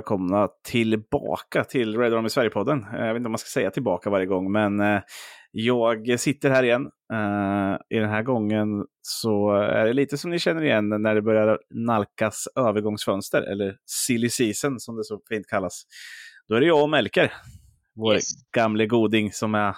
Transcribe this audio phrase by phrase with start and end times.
[0.00, 2.86] välkomna tillbaka till Red Army Sverige-podden.
[2.92, 5.00] Jag vet inte om man ska säga tillbaka varje gång, men eh,
[5.50, 6.82] jag sitter här igen.
[7.12, 8.68] Eh, I den här gången
[9.02, 14.28] så är det lite som ni känner igen när det börjar nalkas övergångsfönster, eller silly
[14.28, 15.82] season som det så fint kallas.
[16.48, 17.32] Då är det jag och Melker,
[17.94, 18.24] vår Yes.
[18.56, 19.76] gamle goding som är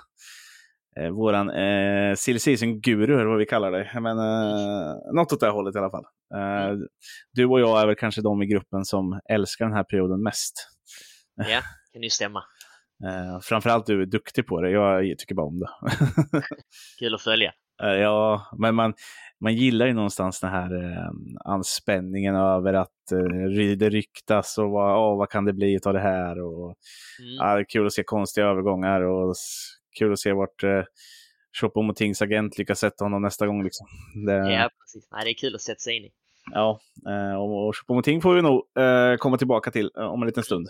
[1.01, 4.00] eh, våran eh, silly season-guru, eller vad vi kallar det.
[4.00, 6.05] Men eh, något åt det hållet i alla fall.
[6.34, 6.77] Eh,
[7.33, 10.69] du och jag är väl kanske de i gruppen som älskar den här perioden mest.
[11.36, 11.60] Ja,
[11.92, 12.42] kan ju stämma.
[13.05, 14.70] Eh, framförallt du är duktig på det.
[14.70, 15.69] Jag tycker bara om det.
[16.98, 17.53] Kul att följa.
[17.83, 18.94] Eh, ja, men man,
[19.41, 21.11] man gillar ju någonstans den här eh,
[21.44, 26.00] anspänningen över att eh, det ryktas och vad, åh, vad kan det bli av det
[26.00, 26.41] här.
[26.42, 26.75] Och,
[27.22, 27.34] Mm.
[27.38, 29.34] ja, det är kul att se konstiga övergångar och
[29.98, 30.82] kul att se vart eh,
[31.60, 33.64] Choupo-Motings agent lyckas sätta honom nästa gång.
[33.64, 33.86] Liksom.
[34.26, 35.08] Det, Ja, precis.
[35.12, 36.10] Nej, det är kul att sätta sig in i.
[36.52, 40.26] Ja, eh, och, och Choupo-Moting får vi nog eh, komma tillbaka till eh, om en
[40.26, 40.68] liten stund.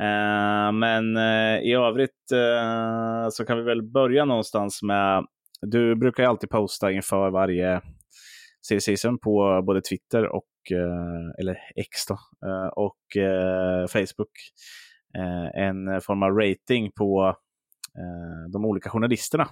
[0.00, 5.26] Eh, men eh, i övrigt eh, så kan vi väl börja någonstans med,
[5.60, 7.80] du brukar ju alltid posta inför varje
[8.80, 10.44] season på både Twitter och,
[11.38, 12.18] eller X då,
[12.72, 12.96] och
[13.92, 14.30] Facebook.
[15.54, 17.36] En form av rating på
[18.52, 19.48] de olika journalisterna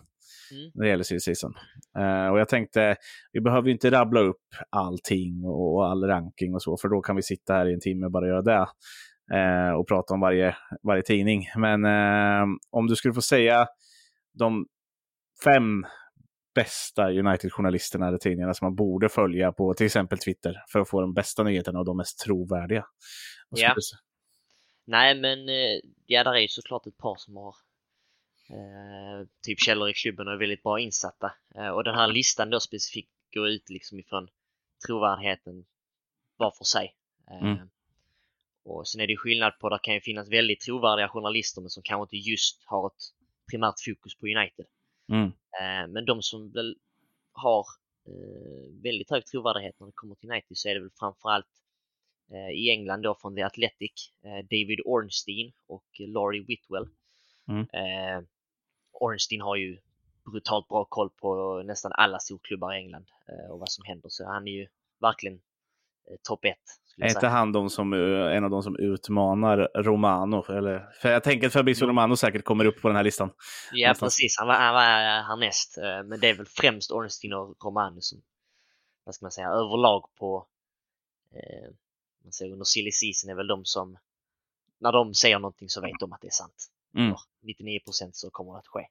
[0.53, 0.71] Mm.
[0.75, 1.55] när det gäller silly season.
[1.99, 2.97] Eh, och jag tänkte,
[3.33, 7.17] vi behöver ju inte rabbla upp allting och, all ranking och så, för då kan
[7.17, 8.67] vi sitta här i en timme och bara göra det.
[9.37, 11.47] Eh, och prata om varje, varje tidning.
[11.57, 13.67] Men eh, om du skulle få säga
[14.39, 14.67] de
[15.45, 15.87] fem
[16.55, 21.01] bästa United-journalisterna eller tidningarna som man borde följa på till exempel Twitter för att få
[21.01, 22.85] de bästa nyheterna och de mest trovärdiga.
[23.49, 23.75] Ja.
[24.87, 27.53] Nej, men eh, ja, där är ju såklart ett par som har eh,
[29.43, 31.33] typ källor i klubben och är väldigt bra insatta.
[31.55, 34.29] Eh, och den här listan då specifikt går ut liksom ifrån
[34.87, 35.65] trovärdigheten
[36.37, 36.95] var för sig.
[37.31, 37.69] Eh, Mm.
[38.65, 41.83] Och sen är det skillnad på, det kan ju finnas väldigt trovärdiga journalister men som
[41.83, 43.03] kanske inte just har ett
[43.51, 44.67] primärt fokus på United.
[45.09, 45.27] Mm.
[45.61, 46.77] Eh, Men de som väl
[47.33, 47.67] har
[48.09, 51.47] eh, väldigt hög trovärdighet när det kommer till United så är det väl framförallt
[52.33, 56.89] eh, i England då från The Athletic, eh, David Ornstein och Laurie Whitwell.
[57.49, 57.67] Mm.
[59.01, 59.79] Ornstein har ju
[60.33, 64.27] brutalt bra koll på nästan alla storklubbar i England eh, och vad som händer så
[64.27, 64.67] han är ju
[65.01, 65.35] verkligen
[66.11, 66.59] eh, topp ett.
[66.99, 70.53] Är inte han de som, eh, en av de som utmanar Romano?
[70.53, 73.31] Eller, för jag tänker att Fabrizio Romano säkert kommer upp på den här listan.
[73.73, 74.15] Ja någonstans.
[74.15, 75.79] precis, han var, han var härnäst.
[76.05, 78.23] Men det är väl främst Ornstein och Romano som,
[79.05, 80.47] vad ska man säga, överlag på,
[81.33, 81.71] eh,
[82.25, 83.99] man säger under silly season är väl de som,
[84.79, 86.71] när de säger någonting så vet de att det är sant.
[86.97, 87.11] Mm.
[87.11, 88.87] För 99% så kommer det att ske.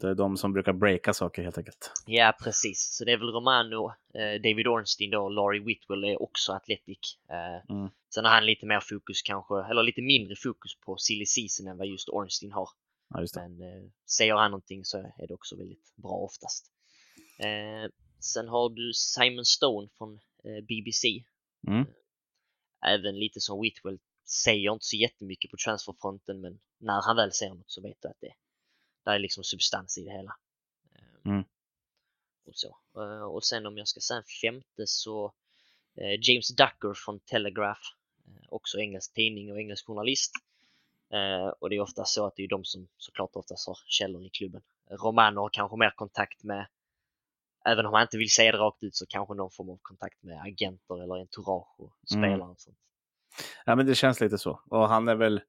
[0.00, 1.92] Det är de som brukar breaka saker helt enkelt.
[2.06, 6.22] Ja precis, så det är väl Romano, eh, David Ornstein då och Laurie Whitwell är
[6.22, 7.18] också Athletic.
[7.30, 7.90] Eh, Mm.
[8.14, 11.76] Sen har han lite mer fokus kanske, eller lite mindre fokus på silly season än
[11.76, 12.68] vad just Ornstein har.
[13.14, 13.36] Ja, just.
[13.36, 16.72] Men eh, säger han någonting så är det också väldigt bra oftast.
[18.20, 20.20] Sen har du Simon Stone från
[20.68, 21.24] BBC.
[21.68, 21.86] Mm.
[22.86, 23.98] Även lite som Whitwell
[24.32, 28.08] säger inte så jättemycket på transferfronten men när han väl säger något så vet du
[28.08, 28.34] att det
[29.04, 30.36] där är liksom substans i det hela.
[30.94, 31.44] Eh, Mm.
[32.46, 32.76] Och så.
[32.96, 35.32] Eh, och sen om jag ska säga en femte så
[35.94, 37.80] eh, James Ducker från Telegraph.
[38.26, 40.32] Eh, också engelsk tidning och engelsk journalist.
[41.58, 44.30] Och det är ofta så att det är de som såklart oftast har källor i
[44.30, 44.62] klubben.
[44.90, 46.66] Romano har kanske mer kontakt med,
[47.64, 50.22] även om han inte vill säga det rakt ut, så kanske någon form av kontakt
[50.22, 52.50] med agenter eller entourage och spelare Mm.
[52.50, 52.78] och sånt.
[53.66, 54.60] Ja, men det känns lite så.
[54.70, 55.40] Och han är väl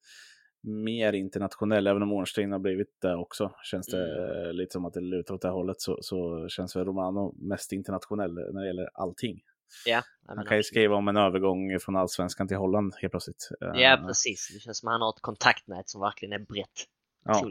[0.64, 3.52] mer internationell, även om Ornstein har blivit det också.
[3.64, 4.46] Känns det Mm.
[4.48, 7.72] eh, lite som att det lutar åt det hållet så, så känns väl Romano mest
[7.72, 9.42] internationell när det gäller allting.
[9.86, 13.50] Ja, Han kan ju skriva om en övergång från allsvenskan till Holland helt plötsligt.
[13.62, 14.52] Eh, Ja, precis.
[14.54, 16.86] Det känns som att han har ett kontaktnät som verkligen är brett.
[17.26, 17.50] Ja,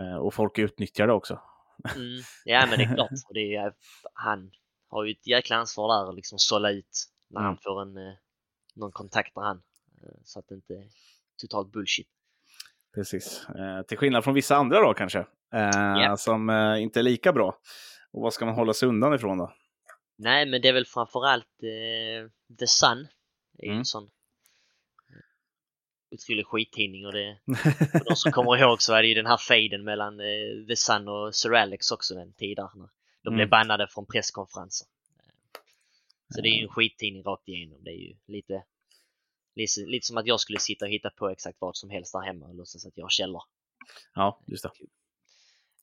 [0.00, 1.40] eh, och folk utnyttjar det också.
[1.96, 2.22] Mm.
[2.44, 3.10] Ja, men det är klart.
[3.34, 3.74] Det är,
[4.14, 4.50] han
[4.88, 7.46] har ju ett jäkla ansvar där att liksom sålla ut när Mm.
[7.48, 8.14] han får en, eh,
[8.74, 9.62] någon kontakt med han.
[10.02, 10.88] Eh, Så att det inte är
[11.40, 12.08] totalt bullshit.
[12.94, 13.46] Precis.
[13.48, 15.18] Eh, till skillnad från vissa andra då kanske,
[15.52, 15.70] eh,
[16.02, 16.16] Ja.
[16.16, 17.58] som eh, inte är lika bra.
[18.12, 19.52] Och vad ska man hålla sig undan ifrån då?
[20.16, 23.08] Nej, men det är väl framförallt eh, The Sun.
[23.52, 23.78] Det är Mm.
[23.78, 25.20] en sån eh,
[26.14, 27.38] otrolig skittidning och det,
[27.92, 30.76] för de som kommer ihåg så är det ju den här fejden mellan eh, The
[30.76, 32.88] Sun och Sir Alex också en tid där de
[33.26, 33.36] Mm.
[33.36, 34.88] blev bannade från presskonferenser.
[36.32, 37.84] Eh, Så det är ju en skittidning rakt igenom.
[37.84, 38.64] Det är ju lite,
[39.54, 42.20] lite, lite som att jag skulle sitta och hitta på exakt vad som helst där
[42.20, 43.42] hemma och låtsas att jag har källor.
[44.14, 44.70] Ja, just det.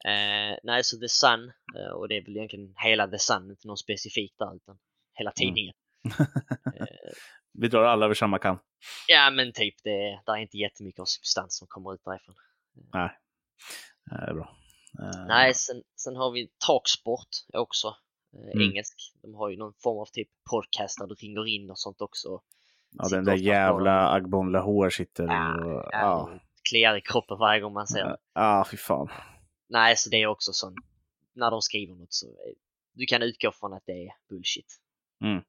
[0.10, 3.68] Eh, nej, så The Sun, eh, och det är väl egentligen hela The Sun, inte
[3.68, 4.80] någon specifik där utan
[5.14, 5.76] hela tidningen.
[6.76, 6.86] Eh,
[7.54, 8.60] vi drar alla över samma kam.
[9.08, 12.36] Ja, men typ det, det är inte jättemycket av substans som kommer ut därifrån.
[12.94, 13.10] Nej,
[14.06, 14.56] det är bra.
[15.28, 17.94] Nej, sen, sen har vi Talksport också, eh,
[18.34, 18.62] Mm.
[18.62, 18.96] engelsk.
[19.22, 22.42] De har ju någon form av typ podcast där du ringer in och sånt också.
[22.92, 25.90] Ja, sitter den där jävla Agbon Lahore sitter Ja, och...
[25.92, 26.40] Ja, det
[26.70, 28.18] kliar i kroppen varje gång man ser det.
[28.34, 29.10] ja, ja, fy fan.
[29.70, 30.76] Nej, så det är också sån,
[31.34, 32.54] när de skriver något så eh,
[32.94, 34.80] du kan utgå från att det är bullshit.
[35.24, 35.44] Mm.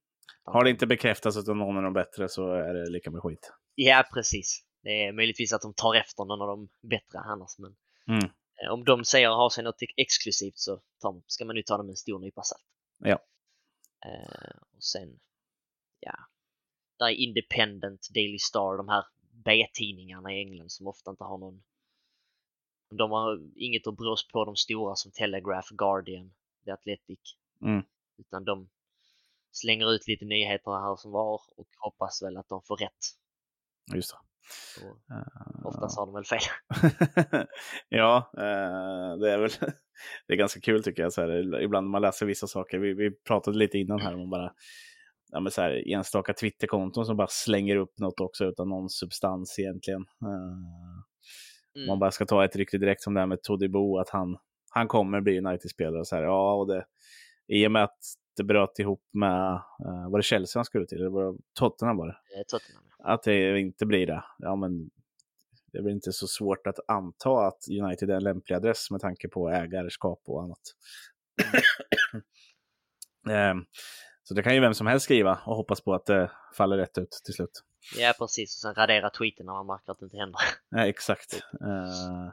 [0.45, 3.53] Har det inte bekräftats att någon är de bättre så är det lika med skit.
[3.75, 4.65] Ja, precis.
[4.83, 7.77] Det är möjligtvis att de tar efter någon av de bättre annars, men
[8.09, 8.31] Mm.
[8.63, 11.89] Eh, om de säger ha sig något exklusivt så tar, ska man nu ta dem
[11.89, 12.65] en stor nypa salt.
[12.99, 13.19] Ja.
[14.07, 15.21] Eh, och sen,
[16.01, 16.15] ja,
[16.99, 19.05] där är Independent, Daily Star, de här
[19.45, 21.63] B-tidningarna i England som ofta inte har någon
[22.91, 26.33] de har inget att brås på de stora som Telegraph, Guardian,
[26.65, 27.37] The Athletic.
[27.63, 27.83] Mm.
[28.19, 28.69] Utan de
[29.51, 33.17] slänger ut lite nyheter här som var och hoppas väl att de får rätt.
[33.95, 34.30] Just det.
[34.85, 36.41] Och Eh, oftast har de väl fel.
[37.89, 39.51] ja, eh, det är väl
[40.27, 41.13] det är ganska kul tycker jag.
[41.13, 42.79] Så här, ibland när man läser vissa saker.
[42.79, 44.53] Vi, vi pratade lite innan här om bara
[45.33, 49.59] ja, men så här, enstaka Twitterkonton som bara slänger upp något också utan någon substans
[49.59, 50.01] egentligen.
[50.01, 51.01] Eh,
[51.77, 51.87] Mm.
[51.87, 54.37] Man bara ska ta ett rykte direkt som det här med Todibo, att han,
[54.71, 56.05] han kommer bli United-spelare.
[56.05, 56.85] Så här, ja, och det,
[57.47, 57.99] I och med att
[58.37, 59.53] det bröt ihop med,
[59.87, 60.99] eh, var det Chelsea han skulle till?
[60.99, 62.11] Eller var det Tottenham bara?
[62.11, 62.85] Eh, Tottenham.
[63.03, 63.09] Ja.
[63.13, 64.25] Att det inte blir det.
[64.39, 64.91] Ja, men
[65.73, 69.29] det väl inte så svårt att anta att United är en lämplig adress med tanke
[69.29, 70.61] på ägarskap och annat.
[73.31, 73.65] Ehm,
[74.23, 76.99] så det kan ju vem som helst skriva och hoppas på att det faller rätt
[76.99, 77.65] ut till slut.
[77.99, 78.57] Ja, precis.
[78.57, 80.41] Och sen radera tweeten när man märker att det inte händer.
[80.71, 81.33] Nej, exakt.
[81.61, 82.31] Eh,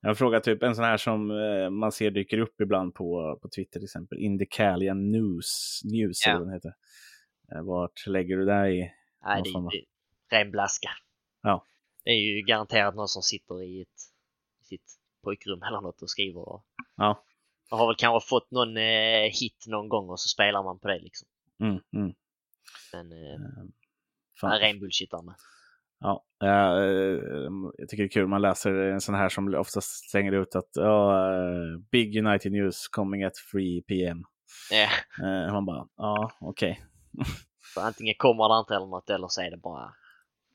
[0.00, 3.48] jag frågar typ en sån här som eh, man ser dyker upp ibland på, på
[3.48, 4.18] Twitter till exempel.
[4.18, 6.30] Indicalian News, News Ja.
[6.30, 6.74] eller vad den heter.
[7.54, 8.90] Eh, vart lägger du det i?
[9.24, 9.84] Nej, Någon det
[10.32, 10.90] ren blaska.
[11.42, 11.64] Ja.
[12.04, 14.00] Det är ju garanterat någon som sitter i, ett,
[14.68, 16.40] sitt pojkrum eller något och skriver.
[16.48, 16.64] Och,
[16.96, 17.24] Ja.
[17.70, 20.88] och har väl kanske fått någon eh, hit någon gång och så spelar man på
[20.88, 21.28] det liksom.
[21.60, 22.12] Mm, mm.
[22.92, 23.38] Men eh,
[24.40, 24.50] Fan.
[24.50, 25.34] det är ren bullshit där med.
[26.00, 26.48] Ja, eh,
[27.78, 30.76] jag tycker det är kul man läser en sån här som oftast slänger ut att
[30.76, 34.22] eh, Big United News coming at 3 PM.
[34.70, 34.88] Ja,
[35.26, 36.84] Eh, man bara, ja, okej.
[37.74, 39.94] för antingen kommer det inte eller något eller så är det bara...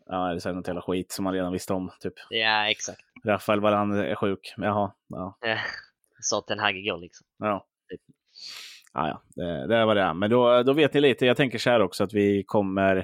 [0.05, 1.91] Ja, det är något jävla skit som man redan visste om.
[1.99, 2.13] Typ.
[2.29, 3.01] Ja, exakt.
[3.25, 4.53] Rafael Varan är sjuk.
[4.57, 5.37] Jaha, ja.
[6.21, 7.27] Sa Ten Hag igår liksom.
[7.37, 7.65] Ja,
[8.93, 10.13] ja, ja det, det var det är.
[10.13, 11.25] Men då, då vet ni lite.
[11.25, 12.97] Jag tänker så här också att vi kommer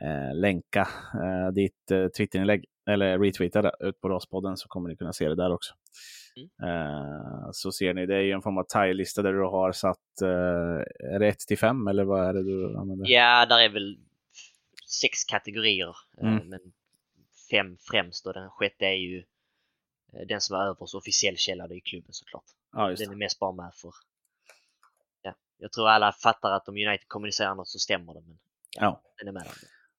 [0.00, 4.96] eh, länka eh, ditt eh, Twitterinlägg eller retweeta det ut på Raspodden så kommer ni
[4.96, 5.74] kunna se det där också.
[6.36, 6.74] Mm.
[6.74, 10.22] Eh, så ser ni, det är ju en form av tile-lista där du har satt,
[10.22, 13.08] eh, är det 1 till 5 eller vad är det du använder?
[13.08, 13.98] Ja, där är väl
[15.00, 15.94] sex kategorier.
[16.22, 16.48] eh, Mm.
[16.48, 16.60] Men
[17.50, 19.18] fem främst och den sjätte är ju
[20.12, 22.44] eh, den som är övers officiell källa, det är ju klubben såklart.
[22.72, 23.04] Ja, Den det.
[23.04, 23.92] är mest bara med för...
[25.22, 28.38] Ja, jag tror alla fattar att om United kommunicerar något så stämmer det, men
[28.76, 29.02] Ja.
[29.18, 29.46] den är med.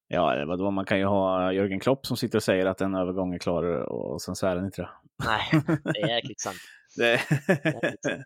[0.08, 3.34] Ja, vadå, man kan ju ha Jörgen Klopp som sitter och säger att en övergång
[3.34, 4.90] är klar och sen så är den inte det.
[5.26, 5.50] Nej,
[5.94, 6.58] det är jäkligt sant.
[6.98, 7.22] Det...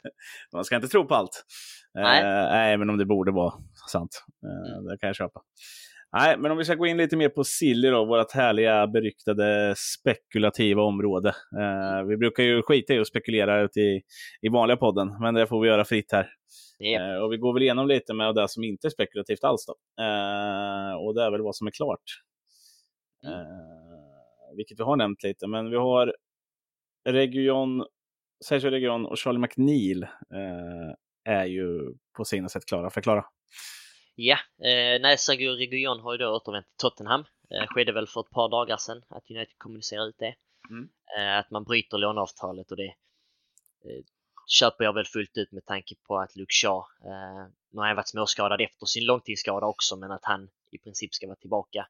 [0.53, 1.45] Man ska inte tro på allt.
[1.93, 2.19] Nej.
[2.23, 3.53] Eh, nej, men om det borde vara
[3.91, 4.23] sant.
[4.43, 5.41] Eh, det kan jag köpa.
[6.15, 9.75] Nej, men om vi ska gå in lite mer på Silly då, vårt härliga beryktade
[9.77, 11.29] spekulativa område.
[11.29, 14.01] Eh, vi brukar ju skita i att spekulera ute i,
[14.41, 16.29] i vanliga podden, men det får vi göra fritt här.
[16.79, 19.65] Är, Eh, och vi går väl igenom lite med det som inte är spekulativt alls
[19.65, 20.03] då.
[20.03, 22.03] Eh, och det är väl vad som är klart.
[23.25, 23.39] Mm.
[23.39, 26.15] Eh, vilket vi har nämnt lite, men vi har
[27.09, 27.85] Region,
[28.45, 32.89] Sergio Region och Charlie McNeil eh, är ju på sina sätt klara.
[32.89, 33.25] Förklara.
[34.15, 37.25] Ja eh, nej, Sergio Reguilon har ju då återvänt till Tottenham.
[37.49, 40.35] Eh, skedde väl för ett par dagar sedan att United kommunicerade ut det.
[40.69, 40.89] Mm.
[41.17, 42.95] Eh, att man bryter låneavtalet och det
[43.85, 44.03] eh,
[44.47, 47.95] köper jag väl fullt ut med tanke på att Luke Shaw, eh, nu har han
[47.95, 51.87] varit småskadad efter sin långtidsskada också, men att han i princip ska vara tillbaka.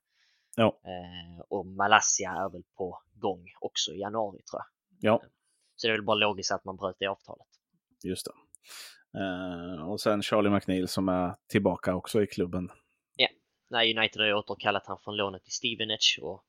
[0.56, 0.80] Ja.
[0.84, 4.66] Eh, och Malaysia är väl på gång också i januari tror jag.
[5.12, 5.24] Ja,
[5.76, 7.48] Så det är väl bara logiskt att man bröt det avtalet.
[8.04, 8.32] just det.
[9.18, 12.70] Eh, och sen Charlie McNeil som är tillbaka också i klubben.
[13.74, 16.44] Nej, United har ju återkallat han från lånet till Stevenage och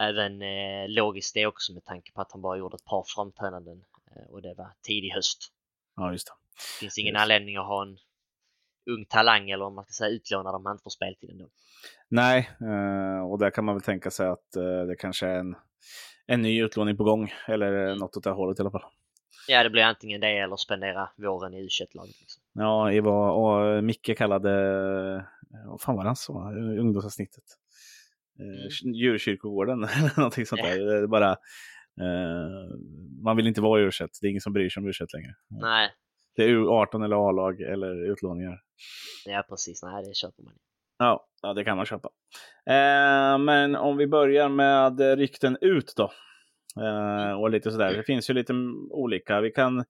[0.00, 3.84] även eh, logiskt det också med tanke på att han bara gjorde ett par framträdanden
[4.10, 5.52] eh, och det var tidig höst.
[5.96, 6.32] Ja, just det.
[6.56, 7.22] Det finns ingen Just.
[7.22, 7.98] anledning att ha en
[8.90, 11.48] ung talang eller om man ska säga utlånad om han inte får speltid ändå.
[12.08, 15.56] Nej, eh, och där kan man väl tänka sig att eh, det kanske är en,
[16.26, 18.84] en ny utlåning på gång, eller eh, något åt det hållet i alla fall.
[19.48, 22.20] Ja, det blir antingen det eller spendera våren i U21-laget.
[22.20, 22.42] Liksom.
[22.52, 24.50] Ja, Eva och Micke kallade
[25.66, 26.50] vad fan var det han sa?
[26.52, 27.44] Ungdomsavsnittet.
[28.38, 28.50] Mm.
[28.50, 28.94] Mm.
[28.94, 30.78] Djurkyrkogården eller någonting sånt där.
[30.78, 31.30] Det är bara,
[32.00, 32.76] eh,
[33.22, 34.08] man vill inte vara i U21.
[34.20, 35.34] Det är ingen som bryr sig om U21 längre.
[35.48, 35.90] Nej,
[36.36, 38.60] Det är U18 eller A-lag eller utlåningar.
[39.26, 39.82] ja precis.
[39.82, 40.54] Nej, det köper man.
[40.98, 42.08] Ja, ja det kan man köpa.
[42.66, 46.12] Eh, men om vi börjar med rykten ut då.
[46.76, 47.96] Eh, och lite sådär.
[47.96, 48.52] Det finns ju lite
[48.90, 49.40] olika.
[49.40, 49.84] Vi kan,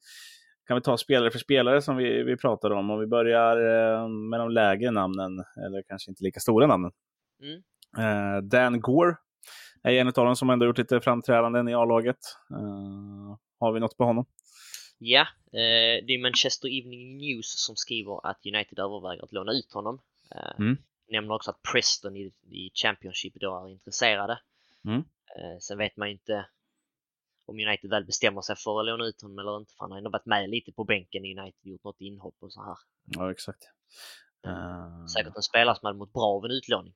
[0.66, 2.90] kan vi ta spelare för spelare som vi, vi pratade om.
[2.90, 6.92] Om vi börjar eh, med de lägre namnen, eller kanske inte lika stora namnen.
[7.42, 7.62] Mm.
[7.98, 9.16] Eh, Dan Gore
[9.82, 12.18] är en av dem som ändå gjort lite framträdanden i A-laget.
[13.60, 14.26] Har vi något på honom?
[14.98, 20.00] Ja, det är Manchester Evening News som skriver att United överväger att låna ut honom.
[20.58, 20.76] Mm.
[21.08, 24.40] Nämner också att Preston i, i Championship då är intresserade.
[24.84, 25.02] Mm.
[25.60, 26.46] Sen vet man ju inte
[27.50, 29.72] om United väl bestämmer sig för att låna ut honom eller inte.
[29.74, 32.52] För han har ändå varit med lite på bänken i United, gjort något inhopp och
[32.52, 32.76] så här.
[33.04, 33.62] Ja, exakt.
[34.46, 36.94] Eh, Säkert en spelare som hade mått bra av en utlåning.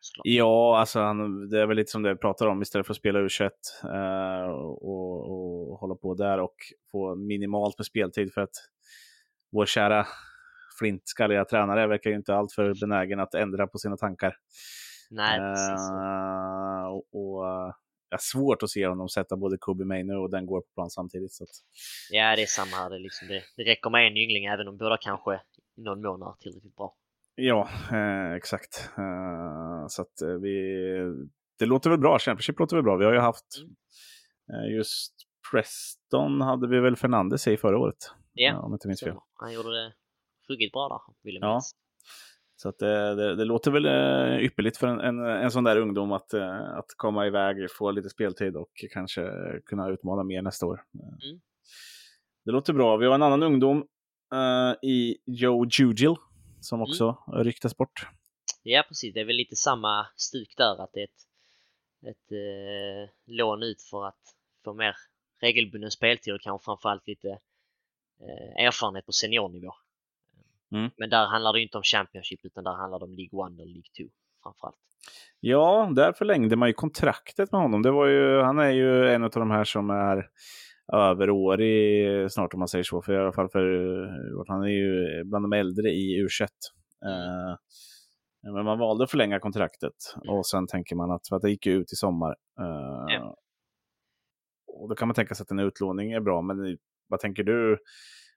[0.00, 0.26] Såklart.
[0.26, 2.62] Ja, alltså han, det är väl lite som det vi pratar om.
[2.62, 3.50] Istället för att spela U21
[3.84, 6.56] eh, och, och hålla på där och
[6.92, 8.56] få minimalt med speltid för att
[9.52, 10.06] vår kära
[10.78, 14.36] flintskalliga tränare verkar ju inte alltför benägen att ändra på sina tankar.
[15.10, 15.90] Nej, precis.
[15.90, 17.74] Eh, och, och eh,
[18.14, 20.90] jag har svårt att se honom sätta både Kobe Maino och den går på plan
[20.90, 21.32] samtidigt.
[21.32, 21.50] Så att,
[22.10, 22.90] Ja, det är samma här.
[22.90, 25.34] Det, liksom det, det räcker med en yngling även om båda kanske
[25.76, 26.94] i någon mån är tillräckligt bra.
[27.34, 28.90] ja, eh, exakt.
[28.98, 30.54] Eh, så att eh, vi,
[31.58, 32.18] det låter väl bra.
[32.18, 32.96] Championship låter väl bra.
[32.96, 33.46] Vi har ju haft
[34.48, 34.64] Mm.
[34.70, 35.14] eh, just
[35.50, 37.96] Preston hade vi väl Fernandes i förra året.
[38.32, 39.14] Ja, om jag inte minns fel.
[39.34, 39.92] Han gjorde det
[40.48, 41.48] ruggigt bra där, vill jag Ja.
[41.48, 41.72] minnas.
[42.56, 45.76] Så att det, det, det låter väl eh, ypperligt för en, en, en sån där
[45.76, 49.30] ungdom att, eh, att komma iväg, få lite speltid och kanske
[49.66, 50.80] kunna utmana mer nästa år.
[50.94, 51.40] Eh, Mm.
[52.44, 52.96] Det låter bra.
[52.96, 53.84] Vi har en annan ungdom
[54.32, 56.14] eh, i Joe Jugil
[56.60, 56.82] som Mm.
[56.90, 58.06] också ryktas bort.
[58.62, 59.14] Ja, precis.
[59.14, 61.20] Det är väl lite samma stuk där, att det är ett,
[62.10, 64.20] ett eh, lån ut för att
[64.64, 64.94] få mer
[65.40, 67.28] regelbunden speltid och kanske framförallt lite
[68.20, 69.72] eh, erfarenhet på seniornivå.
[70.74, 70.90] Mm.
[70.96, 73.66] Men där handlar det inte om Championship utan där handlar det om League 1 och
[73.66, 74.04] League 2
[74.42, 74.76] framförallt.
[75.40, 77.82] Ja, där förlängde man ju kontraktet med honom.
[77.82, 80.28] Det var ju, han är ju en av de här som är
[80.92, 83.02] överårig snart om man säger så.
[83.02, 86.42] För i alla fall för han är ju bland de äldre i U21.
[87.06, 87.56] Eh,
[88.54, 90.36] men man valde att förlänga kontraktet Mm.
[90.36, 92.34] och sen tänker man att, för att det gick ju ut i sommar.
[93.08, 93.36] Ja.
[94.66, 96.78] Och då kan man tänka sig att en utlåning är bra, men
[97.08, 97.78] vad tänker du?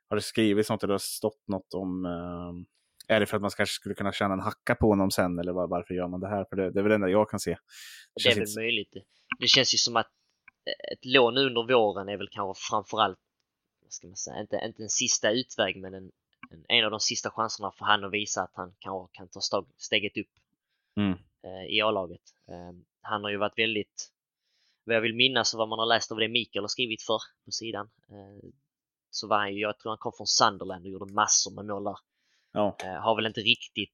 [0.09, 3.41] Har det skrivits något eller har det stått något om eh, är det för att
[3.41, 6.19] man kanske skulle kunna tjäna en hacka på honom sen eller var, varför gör man
[6.19, 6.45] det här?
[6.49, 7.49] För det, det är väl det enda jag kan se.
[8.15, 8.93] Det är känns väl inte- möjligt.
[9.39, 10.11] Det känns ju som att
[10.65, 13.19] eh, ett lån under våren är väl kanske framförallt,
[13.83, 16.11] vad ska man säga, inte, inte en sista utväg men en,
[16.51, 19.39] en, en av de sista chanserna för han att visa att han kanske kan ta
[19.41, 20.33] stag, steget upp
[20.97, 21.11] Mm.
[21.43, 22.21] eh, i A-laget.
[22.49, 24.11] Eh, han har ju varit väldigt,
[24.83, 27.19] vad jag vill minnas och vad man har läst av det Mikael har skrivit för
[27.45, 28.49] på sidan, eh,
[29.09, 31.83] så var han ju, jag tror han kom från Sunderland och gjorde massor med mål
[31.83, 31.97] där.
[32.51, 33.93] Ja, Eh, har väl inte riktigt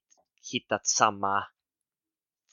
[0.52, 1.44] hittat samma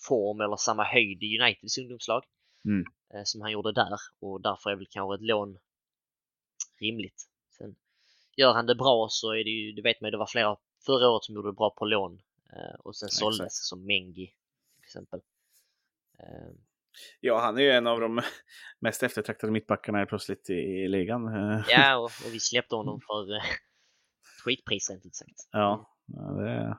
[0.08, 2.24] form eller samma höjd i Uniteds ungdomslag
[2.66, 2.86] Mm.
[3.14, 5.60] eh, som han gjorde där och därför är väl kanske ett lån
[6.80, 7.28] rimligt.
[7.58, 7.76] Sen
[8.38, 10.58] gör han det bra så är det ju, det vet man ju, det var flera
[10.86, 12.22] förra året som gjorde det bra på lån
[12.54, 13.20] eh, och sen Exakt.
[13.20, 14.28] såldes som Mengi
[14.76, 15.22] till exempel.
[17.20, 18.22] Ja han är ju en av de
[18.80, 21.24] mest eftertraktade mittbackarna helt plötsligt i, i ligan.
[21.70, 23.44] Ja, och, och vi släppte honom för eh,
[24.44, 25.32] skitpris rent ut sagt.
[25.52, 25.90] Ja,
[26.38, 26.78] det,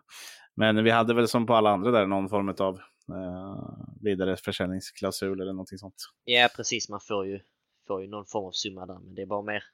[0.54, 2.74] men vi hade väl som på alla andra där någon form av
[3.08, 5.94] eh, vidare försäljningsklausul eller någonting sånt.
[6.24, 6.88] Ja, precis.
[6.88, 7.40] Man får ju,
[7.86, 9.64] får ju någon form av summa där, men det är bara mer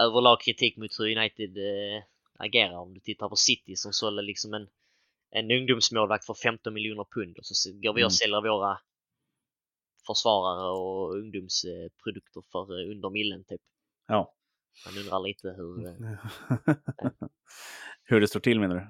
[0.00, 2.02] överlag kritik mot hur United eh,
[2.38, 2.78] agerar.
[2.78, 4.68] Om du tittar på City som sålde liksom en,
[5.30, 8.06] en ungdomsmålvakt för 15 miljoner pund och så går vi Mm.
[8.06, 8.78] och säljer våra
[10.06, 13.60] försvarare och ungdomsprodukter för eh, under millen typ.
[14.08, 14.34] Ja.
[14.86, 16.18] Man undrar lite hur, eh,
[18.04, 18.86] Hur det står till menar du?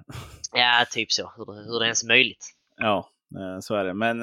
[0.51, 2.45] ja typ så, hur det, hur det ens är möjligt.
[2.77, 3.93] Ja, eh, så är det.
[3.93, 4.21] Men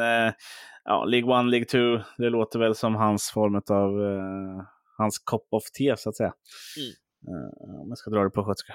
[0.85, 4.65] ja, League 1, League 2, det låter väl som hans form av eh,
[4.99, 6.35] hans cup of tea så att säga.
[6.77, 7.51] Mm.
[7.81, 8.75] Om jag ska dra det på skötska.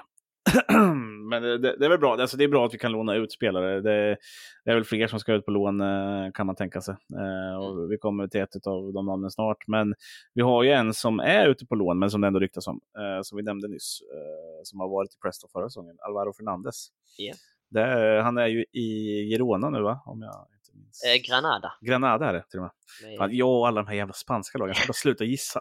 [1.30, 2.12] Men det, det, det är väl bra.
[2.20, 3.80] Alltså, det är bra att vi kan låna ut spelare.
[3.80, 4.16] Det,
[4.64, 6.96] det är väl fler som ska ut på lån eh, kan man tänka sig.
[7.16, 9.66] Eh, och vi kommer till ett av de namnen snart.
[9.66, 9.94] Men
[10.34, 12.80] vi har ju en som är ute på lån, men som det ändå ryktas om.
[12.98, 13.98] Eh, som vi nämnde nyss.
[14.14, 15.96] Eh, som har varit i Preston förra säsongen.
[16.06, 16.88] Alvaro Fernandez.
[17.18, 17.34] Ja.
[17.70, 18.88] Det, han är ju i
[19.30, 20.02] Girona nu va?
[20.06, 21.02] Om jag inte minns.
[21.28, 21.72] Granada.
[21.80, 22.70] Granada är det till och med.
[23.10, 24.68] Med, Fan, jag och alla de här jävla spanska lagen.
[24.68, 25.60] Jag ska bara sluta gissa.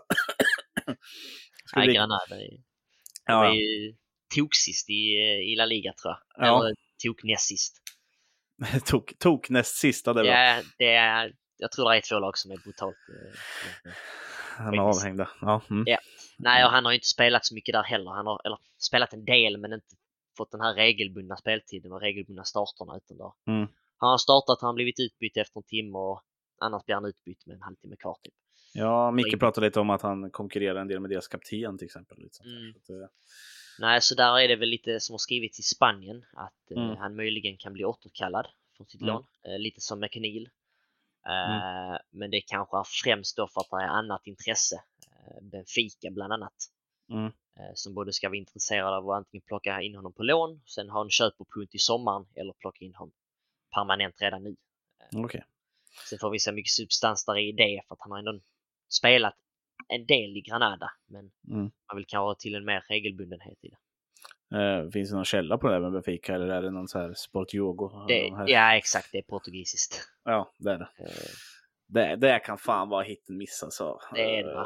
[1.76, 2.20] Nej, det- Granada.
[2.32, 2.50] är-
[3.28, 3.96] De ja, ju
[4.36, 5.14] toksist i,
[5.52, 6.48] i La Liga tror jag.
[6.48, 6.60] Ja.
[6.60, 7.82] Eller toknäst sist.
[8.86, 10.24] tok, tok näst sista där.
[10.24, 13.92] Ja, det är, jag tror det är två lag som är brutalt eh,
[14.58, 15.30] Han är avhängda.
[15.42, 15.62] Ja.
[15.70, 15.84] Mm.
[15.88, 15.98] Ja.
[16.38, 18.12] Nej, och han har ju inte spelat så mycket där heller.
[18.12, 19.96] Han har eller, spelat en del men inte
[20.38, 22.98] fått den här regelbundna speltiden och regelbundna starterna.
[22.98, 23.36] Utan då.
[23.48, 23.68] Mm.
[23.98, 26.22] Han har startat, han har blivit utbytt efter en timme och
[26.62, 28.18] annars blir han utbytt med en halvtimme kvar.
[28.24, 28.34] Typ.
[28.74, 32.18] Ja, Micke pratade lite om att han konkurrerar en del med deras kapten till exempel.
[32.18, 32.46] Där.
[32.46, 32.70] Mm.
[32.70, 33.08] Att, eh,
[33.80, 36.98] Nej, så där är det väl lite som har skrivits i Spanien att eh, Mm.
[36.98, 39.14] han möjligen kan bli återkallad från sitt Mm.
[39.14, 39.26] lån.
[39.44, 40.50] Eh, lite som McNeil.
[41.28, 44.84] Eh, Men det kanske är främst då för att det är annat intresse.
[45.42, 46.54] Benfica bland annat.
[47.10, 47.32] Mm.
[47.74, 51.02] Som både ska vara intresserade av att antingen plocka in honom på lån, sen ha
[51.04, 53.14] en köpoppunkt i sommaren eller plocka in honom
[53.74, 54.56] permanent redan nu.
[55.16, 55.44] Okej.
[56.10, 58.40] Sen får vi se mycket substans där i det för att han har ändå
[58.90, 59.36] spelat
[59.88, 61.62] en del i Granada men Mm.
[61.62, 63.78] man vill kanske ha till en mer regelbundenhet i det.
[64.58, 67.00] Eh, finns det någon källa på det här med Benfica eller är det någon så
[67.00, 67.92] här Sportjogo?
[68.48, 70.08] ja exakt, det är portugisiskt.
[70.24, 70.90] ja, det är det.
[71.00, 71.30] Eh,
[71.88, 74.00] Det, det kan fan vara hit and miss alltså.
[74.14, 74.66] Det är det verkligen.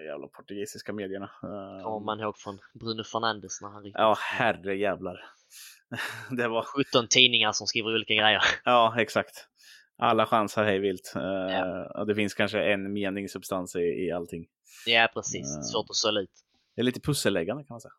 [0.00, 1.30] eh, jävla portugisiska medierna.
[1.42, 5.20] Eh, Kommer man ihåg från Bruno Fernandes när han Ja, herre jävlar.
[6.36, 8.42] det var, 17 tidningar som skriver olika grejer.
[8.64, 9.48] ja exakt.
[10.02, 11.12] Alla chanser hej vilt.
[11.16, 11.22] Eh,
[11.94, 12.04] Ja.
[12.04, 14.46] det finns kanske en mening substans i, i allting.
[14.86, 15.62] Ja precis, Eh.
[15.62, 16.30] svårt att sålla ut.
[16.76, 17.92] Det är lite pusselläggande kan man säga.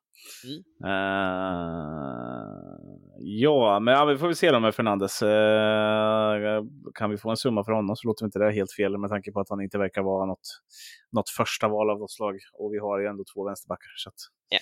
[0.46, 0.64] Mm.
[0.86, 2.78] Eh,
[3.20, 5.22] ja, men ja, vi får väl se då med Fernandes.
[5.22, 9.10] Eh, kan vi få en summa för honom så låter inte det helt fel med
[9.10, 10.48] tanke på att han inte verkar vara något,
[11.12, 12.36] något första val av något slag.
[12.54, 13.92] Och vi har ju ändå två vänsterbackar.
[13.96, 14.16] Så att,
[14.50, 14.60] Ja.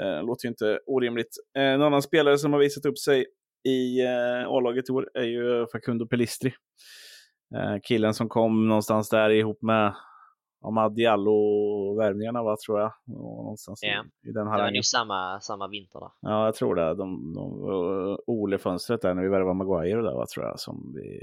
[0.00, 1.36] eh, låter ju inte orimligt.
[1.54, 3.26] En annan spelare som har visat upp sig
[3.64, 6.54] i eh, A-laget i år är ju Facundo Pelistri.
[7.56, 9.94] Eh, killen som kom någonstans där ihop med
[10.64, 12.92] Amad Diallo-värvningarna, va, tror jag.
[13.06, 13.88] Någonstans Ja.
[14.24, 16.10] i, i den Det var ju samma, samma vinter där.
[16.20, 16.94] Ja, jag tror det.
[16.94, 21.20] De, de, uh, Ole-fönstret där när vi värvade Maguire där, va, tror jag, som vi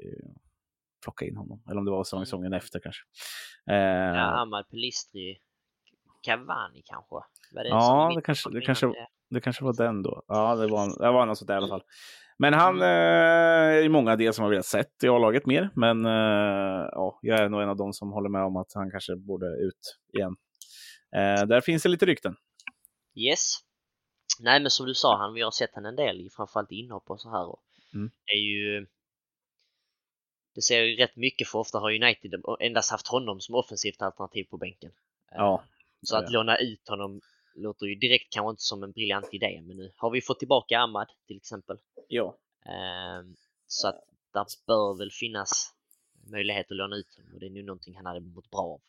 [1.03, 1.63] plockade in honom.
[1.69, 3.01] Eller om det var säsong- säsongen efter kanske.
[3.71, 3.75] Eh,
[4.17, 5.37] Ja, Amal Pelistri,
[6.21, 7.15] Cavani kanske?
[7.51, 9.07] Ja, det kanske- det kanske- det?
[9.29, 10.23] det kanske var den då.
[10.27, 11.83] Ja, det var, det var något sånt där i alla fall.
[12.39, 15.69] Men han eh, är ju många det som har velat sett i A-laget mer.
[15.75, 18.91] Men eh, ja, jag är nog en av dem som håller med om att han
[18.91, 20.35] kanske borde ut igen.
[21.15, 22.35] Eh, där finns det lite rykten.
[23.15, 23.55] Yes.
[24.39, 27.09] Nej men som du sa, han, vi har sett han en del i framförallt inhopp
[27.09, 27.49] och så här.
[27.49, 28.11] Och Mm.
[28.25, 28.87] Det är ju
[30.55, 34.43] det ser ju rätt mycket för ofta har United endast haft honom som offensivt alternativ
[34.43, 34.91] på bänken.
[35.31, 35.63] Eh, Ja,
[36.01, 36.39] Så ja, att ja.
[36.39, 37.21] låna ut honom
[37.61, 40.79] låter ju direkt kanske inte som en briljant idé men nu har vi fått tillbaka
[40.79, 41.77] Ahmad till exempel.
[42.07, 42.37] ja.
[42.65, 43.35] Ehm,
[43.67, 45.73] Så att där bör väl finnas
[46.31, 48.81] möjlighet att låna ut honom och det är nu någonting han hade mått bra av.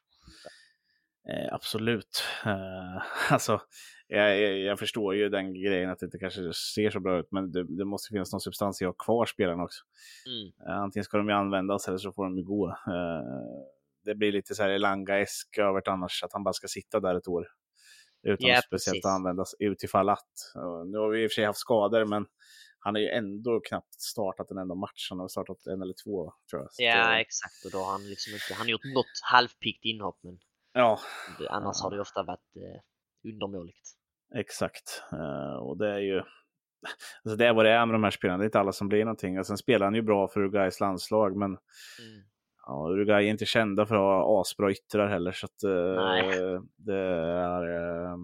[1.28, 2.22] Eh, absolut.
[2.46, 3.02] Eh,
[3.32, 3.60] alltså,
[4.08, 7.28] jag, jag, jag förstår ju den grejen att det inte kanske ser så bra ut,
[7.30, 9.84] men det, det måste finnas någon substans i att ha kvar spelarna också.
[10.26, 10.52] Mm.
[10.66, 12.68] Eh, antingen ska de ju användas eller så får de ju gå.
[12.68, 13.64] Eh,
[14.04, 17.28] det blir lite så här Elanga-esk över annars, att han bara ska sitta där ett
[17.28, 17.46] år.
[18.22, 19.04] Utan Ja, att speciellt precis.
[19.04, 20.34] att användas utifall att.
[20.86, 22.26] Nu har vi i och för sig haft skador, men
[22.78, 25.06] han har ju ändå knappt startat en enda match.
[25.10, 26.70] Han har startat en eller två, tror jag.
[26.76, 30.18] Ja eh, exakt och då har han liksom inte, han har gjort något halvpiggt inhopp
[30.22, 30.38] men
[30.72, 31.00] ja,
[31.38, 33.88] det, annars har det ju ofta varit eh, undermåligt.
[34.34, 35.02] Exakt.
[35.12, 36.22] Eh, och det är ju...
[37.24, 38.38] Alltså det är vad det är med de här spelarna.
[38.38, 39.38] Det är inte alla som blir någonting.
[39.38, 42.22] Och sen spelar han ju bra för Uruguays landslag, men Mm.
[42.66, 45.32] Ja, Uruguay är inte kända för att ha asbra yttrar heller.
[45.32, 47.62] Så att, eh, det är
[48.12, 48.16] eh,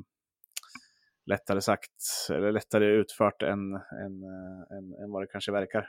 [1.26, 1.92] lättare sagt,
[2.30, 5.88] eller lättare utfört än, än, eh, än, än vad det kanske verkar.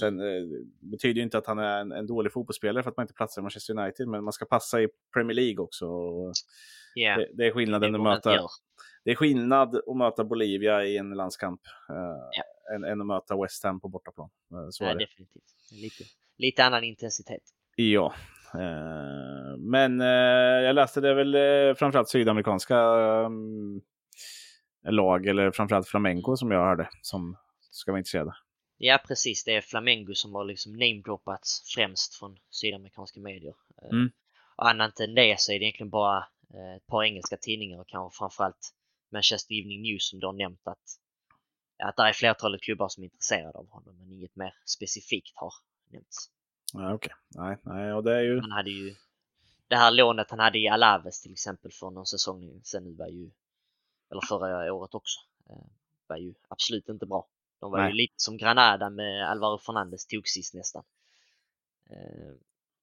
[0.00, 0.42] Sen eh,
[0.80, 3.40] betyder ju inte att han är en, en dålig fotbollsspelare för att man inte platsar
[3.40, 5.86] i Manchester United, men man ska passa i Premier League också.
[6.94, 8.48] Ja, det, det är det skillnaden att borde han inte möta
[9.04, 11.96] det är skillnad att möta Bolivia i en landskamp eh,
[12.32, 12.74] Ja.
[12.74, 14.30] än, än att möta West Ham på bortaplan.
[14.52, 14.98] Eh, så Ja, är det.
[15.04, 15.42] definitivt.
[15.72, 16.04] Lite,
[16.38, 17.42] lite annan intensitet.
[17.76, 18.14] Ja.
[18.54, 20.06] Eh, men eh,
[20.66, 22.76] jag läste det väl eh, framförallt sydamerikanska
[24.88, 27.36] lag, eller framförallt flamenco som jag hörde, som
[27.70, 28.34] ska vara intresserade.
[28.78, 33.54] Ja precis, det är Flamengo som har liksom namedroppats främst från sydamerikanska medier.
[33.90, 34.10] Mm.
[34.56, 36.26] Och annat än det så är det egentligen bara
[36.76, 38.74] ett par engelska tidningar och kanske framförallt
[39.12, 40.78] Manchester Evening News som då har nämnt att,
[41.84, 45.52] att det är flertalet klubbar som är intresserade av honom men inget mer specifikt har
[45.90, 46.30] nämnts.
[46.72, 48.40] Ja, Okej, nej, nej, och det är ju...
[48.40, 48.94] Han hade ju
[49.72, 53.06] det här lånet han hade i Alaves till exempel för någon säsong sen nu var
[53.06, 53.30] ju,
[54.10, 55.66] eller förra året också, eh,
[56.06, 57.26] var ju absolut inte bra.
[57.60, 57.90] De var Nej.
[57.90, 60.84] ju lite som Granada med Alvaro Fernandez tog sist nästan.
[61.90, 62.34] Eh,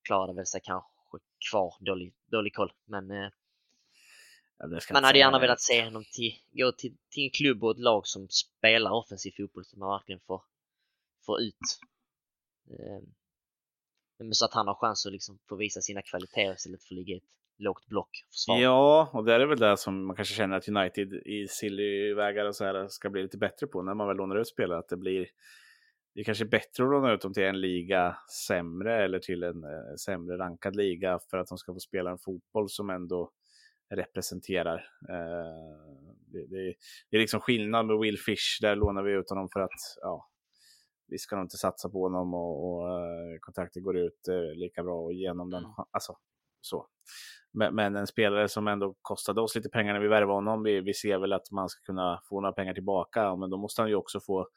[0.02, 1.18] klarade väl sig kanske
[1.52, 3.30] kvar, dålig, dålig koll, men eh,
[4.58, 7.80] ja, man hade gärna velat se honom till, gå till, till en klubb och ett
[7.80, 10.44] lag som spelar offensiv fotboll som man verkligen får,
[11.26, 11.80] få ut
[12.70, 13.04] eh,
[14.32, 17.14] så att han har chans att liksom få visa sina kvaliteter istället för att ligga
[17.14, 17.24] i ett
[17.58, 18.10] lågt block.
[18.32, 18.58] Försvar.
[18.58, 22.56] Ja, och det är väl det som man kanske känner att United i silly-vägar och
[22.56, 24.80] så här ska bli lite bättre på när man väl lånar ut spelare.
[24.80, 25.28] Att det blir
[26.14, 29.64] det är kanske bättre att låna ut dem till en liga sämre eller till en
[29.64, 33.32] eh, sämre rankad liga för att de ska få spela en fotboll som ändå
[33.90, 34.78] representerar.
[35.10, 35.96] Eh,
[36.32, 36.74] det, det,
[37.10, 40.30] det, är liksom skillnad med Will Fish, där lånar vi ut honom för att ja,
[41.10, 44.84] vi ska nog inte satsa på honom och, och uh, kontraktet går ut uh, lika
[44.84, 45.64] bra och genom den.
[45.64, 45.74] Mm.
[45.92, 46.18] Alltså,
[46.62, 46.88] så.
[47.54, 50.82] Men, men, en spelare som ändå kostade oss lite pengar när vi värvade honom, vi,
[50.82, 53.90] vi ser väl att man ska kunna få några pengar tillbaka, men då måste han
[53.90, 54.48] ju också få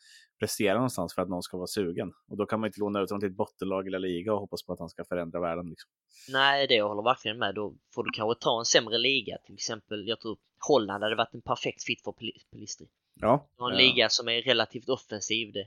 [0.40, 2.12] prestera någonstans för att någon ska vara sugen.
[2.28, 4.62] Och då kan man inte låna ut honom till ett bottenlag eller liga och hoppas
[4.66, 5.68] på att han ska förändra världen.
[5.70, 5.90] Liksom.
[6.32, 7.54] Nej, det jag håller verkligen med.
[7.54, 10.36] Då får du kanske ta en sämre liga, till exempel, jag tror
[10.68, 12.12] Holland hade varit en perfekt fit för
[12.50, 12.88] Pelistri.
[13.20, 13.48] Ja.
[13.58, 13.68] En ja.
[13.68, 15.52] liga som är relativt offensiv.
[15.52, 15.66] Det,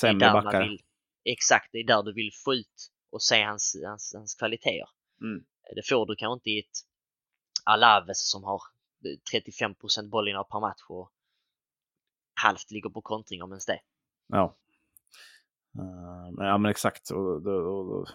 [0.00, 0.62] Sämre backar.
[0.62, 0.78] Vill,
[1.24, 4.88] exakt, det är där du vill få ut och se hans, hans, hans kvaliteter.
[5.20, 5.44] Mm.
[5.74, 6.78] Det får du kanske inte i ett
[7.64, 8.60] Alaves som har
[9.32, 11.10] 35% bollinnehav per match och
[12.42, 13.80] halvt ligger på kontring om ens det.
[14.26, 14.56] Ja.
[15.78, 17.10] Uh, ja men exakt.
[17.10, 18.08] Och, och, och, och,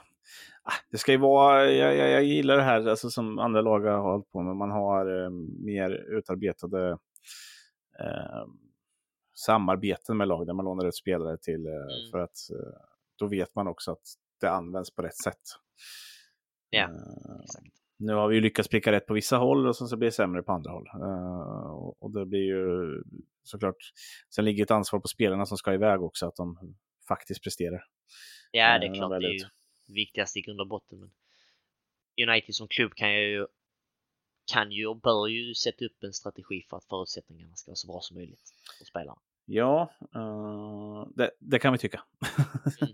[0.64, 3.80] ah, det ska ju vara, jag, jag, jag, gillar det här alltså, som andra lag
[3.80, 4.56] har hållit på med.
[4.56, 5.30] Man har uh,
[5.66, 6.92] mer utarbetade
[8.02, 8.46] uh,
[9.46, 11.68] samarbeten med lag där man lånar ut spelare till.
[11.68, 12.12] Mm.
[12.12, 12.38] För att
[13.20, 14.04] då vet man också att
[14.42, 15.42] det används på rätt sätt.
[16.70, 16.90] Ja,
[17.44, 17.80] exakt.
[17.98, 20.44] Nu har vi ju lyckats pricka rätt på vissa håll och så blir det sämre
[20.44, 20.88] på andra håll.
[20.88, 23.04] Uh, och det blir ju
[23.44, 23.76] såklart,
[24.36, 26.76] sen ligger ett ansvar på spelarna som ska iväg också, att de
[27.08, 27.86] faktiskt presterar.
[28.52, 29.46] Ja, det är uh, klart, det är ju
[29.88, 31.00] viktigast i grund och botten.
[31.00, 31.12] Men
[32.30, 33.48] United som klubb kan ju,
[34.54, 37.88] kan ju och bör ju sätta upp en strategi för att förutsättningarna ska vara så
[37.88, 39.20] bra som möjligt för spelarna.
[39.52, 42.02] Ja, uh, det, det, kan vi tycka.
[42.82, 42.94] mm.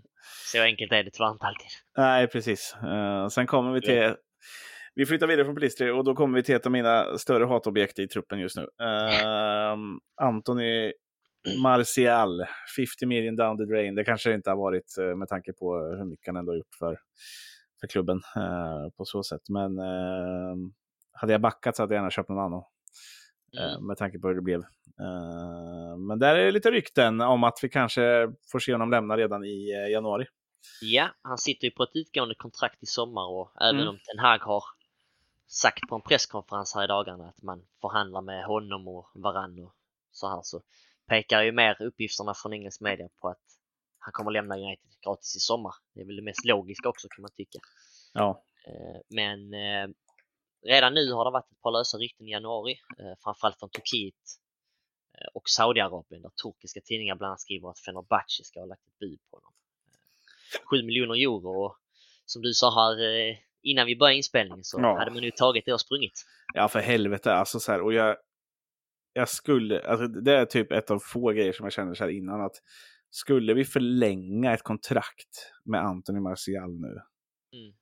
[0.52, 1.66] Så enkelt är det tyvärr inte alltid.
[1.96, 2.76] Nej, precis.
[2.82, 4.14] Uh, sen kommer vi till
[4.94, 7.98] vi flyttar vidare från Pelistri och då kommer vi till ett av mina större hatobjekt
[7.98, 8.62] i truppen just nu.
[8.62, 9.76] Uh,
[10.22, 10.92] Anthony
[11.62, 12.44] Martial,
[12.76, 13.94] 50 million down the drain.
[13.94, 16.74] Det kanske inte har varit uh, med tanke på hur mycket han ändå har gjort
[16.78, 16.98] för,
[17.80, 18.20] för klubben
[18.96, 19.48] på så sätt.
[19.48, 20.72] Men ehm,
[21.12, 22.62] hade jag backat så hade jag gärna köpt någon annan.
[23.58, 23.86] Eh, mm.
[23.86, 24.60] med tanke på hur det blev.
[25.00, 29.44] Ehm, men där är lite rykten om att vi kanske får se honom lämna redan
[29.44, 30.26] i eh, januari.
[30.80, 33.88] Ja, han sitter ju på ett utgående kontrakt i sommar och även mm.
[33.88, 34.64] om Ten Hag har
[35.46, 39.74] sagt på en presskonferens här i dagarna att man förhandlar med honom och Varann och
[40.10, 40.62] så här så
[41.08, 43.42] pekar ju mer uppgifterna från engelsk media på att
[43.98, 45.74] han kommer lämna United gratis i sommar.
[45.94, 47.58] Det är väl det mest logiska också kan man tycka.
[48.12, 48.42] Ja.
[48.66, 49.88] Eh, men eh,
[50.66, 54.14] redan nu har det varit ett par lösa rykten i januari, eh, framförallt från Turkiet
[55.34, 59.18] och Saudiarabien där turkiska tidningar bland annat skriver att Fenerbahce ska ha lagt ett bud
[59.30, 59.52] på honom.
[60.70, 61.76] 7 miljoner euro och
[62.24, 62.96] som du sa här
[63.62, 64.98] innan vi började inspelningen så ja.
[64.98, 66.26] hade man ju tagit det och sprungit.
[66.54, 67.34] Ja, för helvete.
[67.34, 68.16] Alltså så här, och jag,
[69.12, 72.10] jag skulle, alltså det är typ ett av få grejer som jag känner så här
[72.10, 72.56] innan att
[73.10, 77.00] skulle vi förlänga ett kontrakt med Anthony Martial nu,
[77.58, 77.74] mm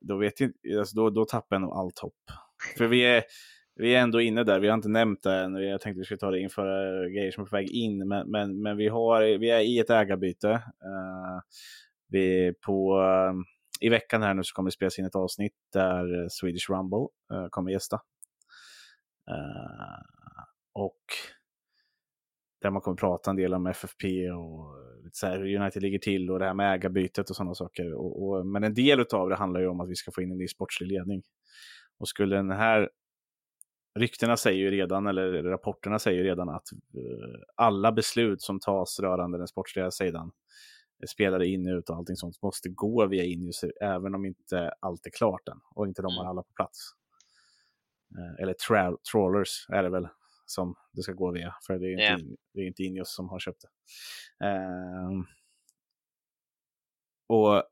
[0.00, 2.14] då vet jag alltså då, då tappar jag nog allt hopp.
[2.78, 3.24] För vi är,
[3.74, 6.18] vi är ändå inne där, vi har inte nämnt det än, jag tänkte vi skulle
[6.18, 9.38] ta det inför eh, grejer som är på väg in, men, men, men vi, har,
[9.38, 10.48] vi är i ett ägarbyte.
[10.48, 11.40] Uh,
[12.08, 13.34] vi på, uh,
[13.80, 17.48] i veckan här nu så kommer det spelas in ett avsnitt där Swedish Rumble uh,
[17.50, 17.96] kommer gästa.
[19.30, 20.02] Uh,
[20.72, 21.04] och
[22.60, 24.74] där man kommer prata en del om FFP och
[25.12, 27.94] så här, hur United ligger till och det här med ägarbytet och sådana saker.
[27.94, 30.30] Och, och, men en del av det handlar ju om att vi ska få in
[30.30, 31.22] en ny sportslig ledning.
[31.98, 32.90] Och skulle den här
[33.98, 39.00] ryktena säger ju redan, eller rapporterna säger ju redan att uh, alla beslut som tas
[39.00, 40.32] rörande den sportsliga sidan
[41.08, 45.06] spelare in och ut och allting sånt måste gå via Injus även om inte allt
[45.06, 46.30] är klart än och inte de har mm.
[46.30, 46.78] alla på plats.
[48.18, 50.08] Eh, eller tra trawlers är det väl
[50.50, 52.38] som det ska gå via, för det är inte, yeah.
[52.54, 54.46] det är inte Injus som har köpt det.
[54.46, 55.24] Uh,
[57.28, 57.64] och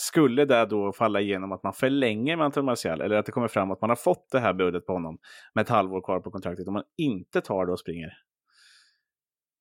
[0.00, 3.48] skulle det då falla igenom att man förlänger med Anton Martial eller att det kommer
[3.48, 5.18] fram att man har fått det här budet på honom
[5.54, 8.12] med ett halvår kvar på kontraktet om man inte tar det och springer,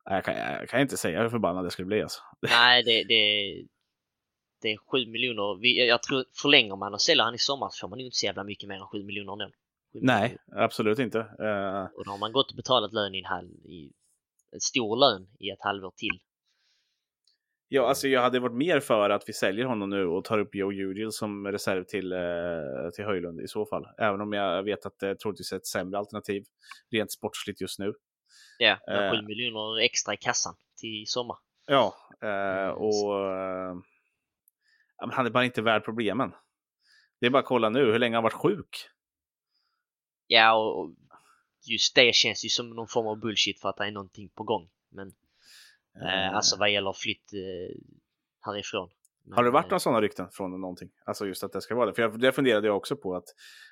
[0.10, 2.22] jag kan, jag kan inte säga hur förbannad det skulle bli alltså.
[2.42, 3.54] Nej, det, det,
[4.62, 5.66] det är 7 miljoner.
[5.88, 8.26] Jag tror förlänger man och säljer han i sommar så får man ju inte så
[8.26, 9.56] jävla mycket mer än 7 miljoner ändå.
[9.94, 11.18] Nej, absolut inte.
[11.20, 11.98] Uh...
[11.98, 13.92] Och då har man gått och betalat lön i en, halv, i
[14.52, 16.20] en stor lön i ett halvår till.
[17.72, 20.56] Ja, alltså jag hade varit mer för att vi säljer honom nu och tar upp
[20.56, 23.86] Joe Ugil som reserv till, eh, till Höjlund i så fall.
[23.98, 26.44] Även om jag vet att det troligtvis är ett sämre alternativ
[26.92, 27.94] rent sportsligt just nu.
[28.58, 31.38] Ja, med 7 uh, miljoner extra i kassan till sommar.
[31.68, 33.76] Ja, eh, och eh,
[35.12, 36.32] han är bara inte värd problemen.
[37.20, 38.90] Det är bara att kolla nu, hur länge han varit sjuk?
[40.32, 40.92] Ja, och
[41.70, 44.44] just det känns ju som någon form av bullshit för att det är någonting på
[44.44, 44.70] gång.
[44.90, 45.08] Men
[46.02, 47.76] eh, alltså vad gäller flytt eh,
[48.46, 48.90] härifrån.
[49.24, 50.90] Men, har det varit eh, några sådana rykten från någonting?
[51.06, 51.94] Alltså just att det ska vara det.
[51.94, 53.26] För jag, det funderade jag också på att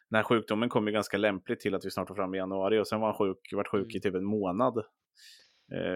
[0.10, 2.80] den här sjukdomen kom ju ganska lämpligt till att vi snart var framme i januari
[2.80, 4.86] och sen var han sjuk, varit sjuk i typ en månad.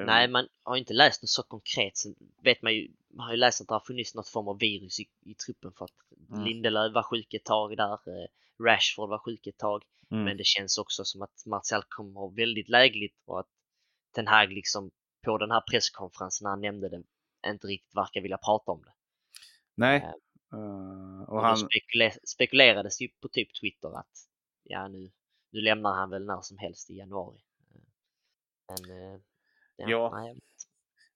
[0.05, 1.97] Nej, man har inte läst något så konkret.
[1.97, 4.59] Sen vet man ju, man har ju läst att det har funnits något form av
[4.59, 5.91] virus i, i truppen för att
[6.29, 6.43] mm.
[6.43, 7.97] Lindelöf var sjuk ett tag där,
[8.63, 9.83] Rashford var sjuk ett tag.
[10.11, 10.23] Mm.
[10.23, 13.49] Men det känns också som att Martial kommer ha väldigt lägligt och att
[14.15, 14.91] Ten Hag liksom
[15.25, 17.03] på den här presskonferensen när han nämnde det
[17.47, 18.93] inte riktigt verkar vilja prata om det.
[19.75, 20.13] Nej.
[20.53, 21.57] Uh, och, och han...
[21.57, 24.27] spekule spekulerades ju på typ Twitter att
[24.63, 25.11] ja nu,
[25.51, 27.41] nu lämnar han väl när som helst i januari.
[28.67, 29.21] Men
[29.75, 30.11] ja, ja.
[30.13, 30.39] Nej,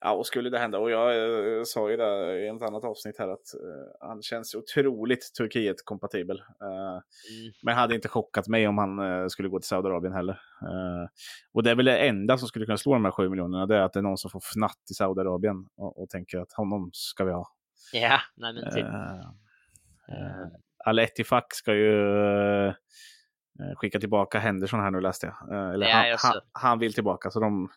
[0.05, 3.19] Ja, och skulle det hända, och jag äh, sa ju det i ett annat avsnitt
[3.19, 6.39] här att äh, han känns otroligt Turkiet-kompatibel.
[6.61, 7.53] Äh, mm.
[7.63, 10.39] Men hade inte chockat mig om han skulle gå till Saudiarabien heller.
[11.53, 13.75] och det är väl det enda som skulle kunna slå de här 7 miljonerna, det
[13.75, 16.89] är att det är någon som får fnatt i Saudiarabien och, och tänker att honom
[16.93, 17.47] ska vi ha.
[17.93, 18.85] Ja, nej men typ.
[20.85, 22.73] Al Ettifak ska ju
[23.75, 25.73] skicka tillbaka Henderson här nu läste jag.
[25.73, 27.69] eller ja, han, han, han, vill tillbaka, så de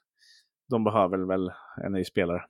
[0.69, 1.53] de behöver väl
[1.85, 2.45] en ny spelare.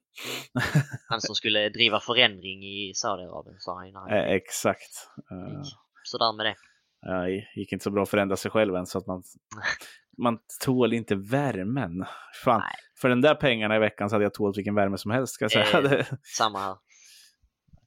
[1.09, 4.11] Han som skulle driva förändring i Saudiarabien sa han.
[4.11, 5.09] Eh, exakt.
[5.33, 5.63] Uh,
[6.05, 6.55] Sådär med det.
[7.01, 9.23] Ja, gick inte så bra att förändra sig själv än så att man,
[10.19, 12.05] man tål inte värmen.
[12.45, 12.63] Fan,
[13.01, 15.45] för den där pengarna i veckan så hade jag tålt vilken värme som helst ska
[15.45, 15.99] jag säga.
[15.99, 16.77] Eh, samma här.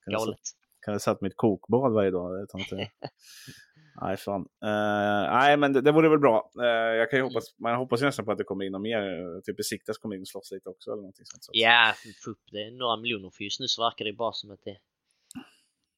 [0.05, 0.39] Galet.
[0.85, 2.31] Kan ha satt mitt kokbad varje dag.
[4.01, 4.41] Nej, fan.
[4.41, 6.51] Uh, nej, men det, det vore väl bra.
[6.59, 8.81] Uh, jag kan ju hoppas, man hoppas ju nästan på att det kommer in något
[8.81, 9.41] mer.
[9.41, 10.91] Typ Besiktas kommer in och slåss lite också.
[10.91, 11.49] Eller någonting sånt.
[11.51, 13.29] Ja, få upp det några miljoner.
[13.29, 14.77] För just nu så verkar det bara som att det,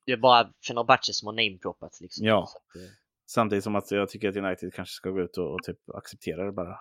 [0.05, 2.01] det är bara Fenerbahce som har namedroppats.
[2.01, 2.25] Liksom.
[2.25, 2.87] Ja, att, uh...
[3.25, 6.45] samtidigt som att jag tycker att United kanske ska gå ut och, och typ acceptera
[6.45, 6.79] det bara.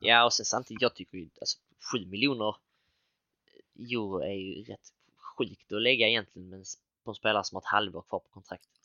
[0.00, 1.58] Ja, och sen samtidigt, jag tycker ju alltså
[1.92, 2.54] 7 miljoner
[3.78, 4.92] euro är ju rätt
[5.36, 6.64] sjukt att lägga egentligen
[7.04, 8.77] på en spelare som har ett halvår kvar på kontraktet.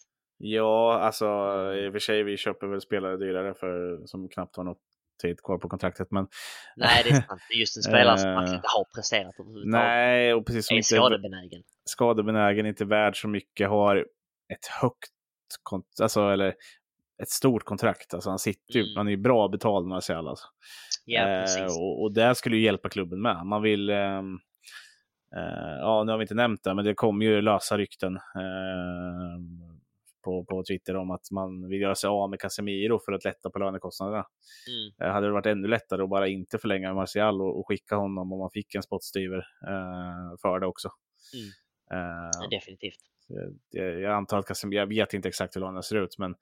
[0.45, 1.25] Ja, alltså
[1.75, 4.81] i och för sig, vi köper väl spelare dyrare för, som knappt har något
[5.21, 6.07] tid kvar på kontraktet.
[6.11, 6.27] Men...
[6.75, 7.41] Nej, det är sant.
[7.49, 9.71] Det är just en spelare som faktiskt inte har presterat överhuvudtaget.
[9.71, 11.63] Nej, och precis som är inte skadebenägen.
[11.85, 13.97] Skadebenägen, inte värd så mycket, har
[14.53, 15.11] ett högt,
[16.01, 16.53] alltså eller
[17.23, 18.13] ett stort kontrakt.
[18.13, 18.93] Alltså han sitter ju, mm.
[18.95, 20.47] han är ju bra betald Marcial alltså.
[21.05, 21.43] Ja.
[21.43, 23.45] Eh, och, och det skulle ju hjälpa klubben med.
[23.45, 24.17] Man vill eh,
[25.37, 28.19] eh, ja, nu har vi inte nämnt det, men det kommer ju lösa rykten.
[30.23, 33.49] På, på Twitter om att man vill göra sig av med Casemiro för att lätta
[33.49, 34.25] på lönekostnaderna.
[34.67, 35.09] Mm.
[35.09, 38.33] Eh, hade det varit ännu lättare att bara inte förlänga Martial och, och skicka honom
[38.33, 40.89] om man fick en spottstyver eh, för det också.
[41.33, 41.49] Mm.
[42.01, 42.99] Eh, definitivt.
[43.69, 46.35] Jag, jag antar att Casemiro, jag vet inte exakt hur lönen ser ut, men,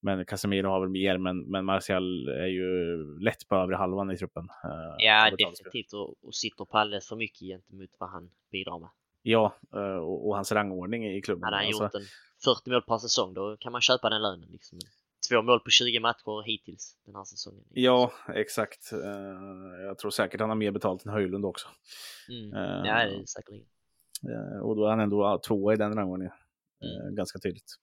[0.00, 4.16] men Casemiro har väl mer, men, men Martial är ju lätt på övre halvan i
[4.16, 4.48] truppen.
[4.64, 8.88] Eh, ja, definitivt och, och sitter på alldeles för mycket gentemot vad han bidrar med.
[9.22, 11.44] Ja, eh, och, och hans rangordning i klubben.
[11.44, 12.06] Hade han alltså, gjort en
[12.44, 14.48] 40 mål per säsong, då kan man köpa den lönen.
[14.52, 14.78] Liksom.
[15.28, 17.64] Två mål på 20 matcher hittills den här säsongen.
[17.70, 18.92] Ja, exakt.
[18.92, 21.68] Uh, jag tror säkert han har mer betalt än Höjlund också.
[22.28, 22.52] Mm.
[22.52, 23.66] Uh, ja, det är säkerligen.
[24.28, 26.34] Uh, och då är han ändå tvåa i den rangordningen.
[26.82, 27.14] Mm.
[27.14, 27.76] Ganska tydligt.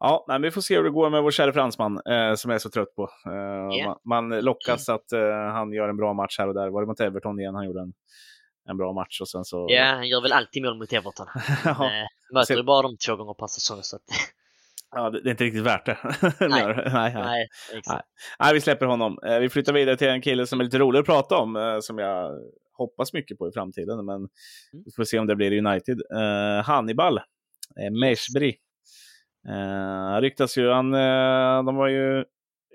[0.00, 2.54] Ja, men vi får se hur det går med vår kära fransman eh, som jag
[2.54, 3.10] är så trött på.
[3.26, 3.96] Eh, yeah.
[4.04, 6.68] man, man, lockas att eh, han gör en bra match här och där.
[6.68, 7.92] Var det mot Everton igen han gjorde en,
[8.70, 9.66] en bra match och sen så...
[9.70, 11.26] Ja, han gör väl alltid mål mot Everton.
[11.64, 11.90] ja.
[12.32, 14.02] Möter du bara dem två gånger per säsong så att...
[14.90, 15.98] Ja, det är inte riktigt värt det.
[16.40, 16.48] nej.
[16.48, 17.48] nej, nej.
[17.72, 18.02] nej,
[18.38, 18.54] nej.
[18.54, 19.18] vi släpper honom.
[19.26, 21.78] Eh, vi flyttar vidare till en kille som är lite rolig att prata om, eh,
[21.80, 22.32] som jag
[22.72, 24.28] hoppas mycket på i framtiden, men mm.
[24.84, 26.00] vi får se om det blir United.
[26.14, 27.20] Uh, Hannibal,
[28.00, 28.56] Meshbri.
[29.48, 32.24] Uh, ryktas ju, han, uh, de var ju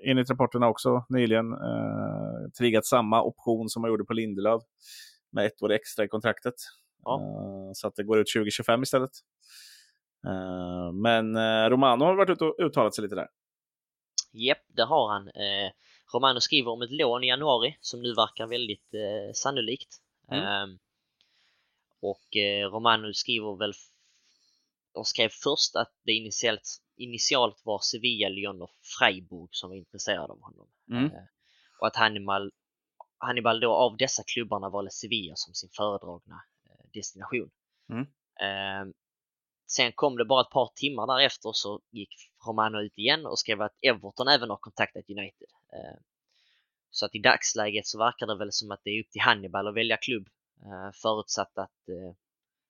[0.06, 4.62] enligt rapporterna också nyligen uh, triggat samma option som man gjorde på Lindelöf
[5.34, 6.54] med ett år extra i kontraktet.
[7.04, 7.20] Ja.
[7.20, 9.10] Uh, så att det går ut 2025 istället.
[10.26, 13.28] Uh, men uh, Romano har varit ute och uttalat sig lite där.
[14.32, 15.30] Japp, det har han.
[16.14, 18.94] Romano skriver om ett lån i januari som nu verkar väldigt
[19.34, 19.88] sannolikt.
[20.30, 20.44] Mm.
[20.44, 20.78] Ehm,
[22.00, 22.36] och
[22.70, 23.72] Romano skriver väl
[24.94, 30.32] de skrev först att det initialt, initialt var Sevilla, Lyon och Freiburg som var intresserade
[30.32, 30.66] av honom.
[30.90, 31.10] Mm.
[31.80, 32.52] och att Hannibal,
[33.26, 36.42] Hannibal då av dessa klubbarna valde Sevilla som sin föredragna
[36.94, 37.50] destination.
[37.88, 38.06] Mm.
[38.40, 38.94] Eh,
[39.66, 42.14] sen kom det bara ett par timmar därefter så gick
[42.46, 45.48] Romano ut igen och skrev att Everton även har kontaktat United.
[45.72, 45.98] Eh,
[46.90, 49.68] så att i dagsläget så verkar det väl som att det är upp till Hannibal
[49.68, 50.28] att välja klubb.
[50.62, 52.14] Eh, förutsatt att, eh,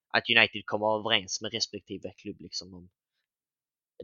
[0.08, 2.90] att United kommer överens med respektive klubb liksom om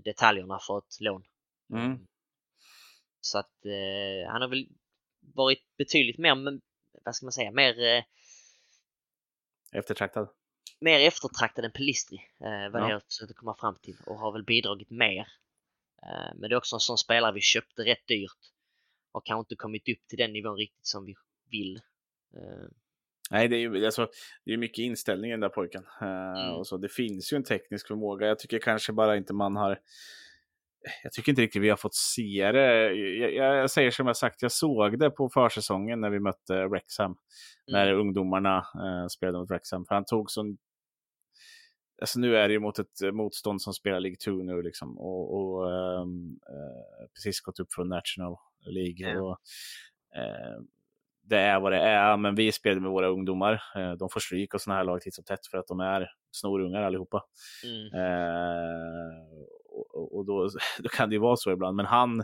[0.04, 1.24] detaljerna för ett lån.
[1.72, 2.06] Mm.
[3.20, 4.68] Så att eh, han har väl
[5.20, 6.60] varit betydligt mer,
[7.04, 8.02] vad ska man säga, mer, eh,
[9.72, 10.28] Eftertraktad.
[10.80, 12.16] mer eftertraktad än Pelistri.
[12.40, 12.90] Eh, vad Ja.
[12.90, 15.28] jag försökte komma fram till och har väl bidragit mer.
[16.02, 18.38] Eh, men det är också en sån spelare vi köpte rätt dyrt
[19.12, 21.14] och kanske inte kommit upp till den nivån riktigt som vi
[21.50, 21.76] vill.
[22.36, 22.68] Eh,
[23.32, 24.10] Nej, det är ju alltså,
[24.44, 25.84] det är mycket inställning i den där pojken.
[26.00, 26.06] Eh,
[26.42, 26.54] Mm.
[26.54, 26.76] och så.
[26.76, 28.26] Det finns ju en teknisk förmåga.
[28.26, 29.80] Jag tycker kanske bara inte man har...
[31.02, 32.92] Jag tycker inte riktigt vi har fått se det.
[32.94, 37.16] Jag, jag, säger som jag sagt, jag såg det på försäsongen när vi mötte Wrexham.
[37.66, 39.84] När mm, ungdomarna eh, spelade mot Wrexham.
[39.86, 40.58] För han tog sån...
[42.00, 44.98] Alltså nu är det ju mot ett motstånd som spelar League 2 nu liksom.
[44.98, 49.14] Och, och ehm, eh, precis gått upp från National League.
[49.14, 49.20] Ja.
[49.20, 49.38] Och,
[50.18, 50.60] eh,
[51.22, 53.62] det är vad det är, men vi spelar med våra ungdomar.
[53.76, 56.08] Eh, de får stryk och sådana här lag titt som tätt för att de är
[56.30, 57.24] snorungar allihopa.
[57.64, 59.10] mm, Eh,
[59.80, 60.48] och och- då,
[60.82, 62.22] då kan det ju vara så ibland, men han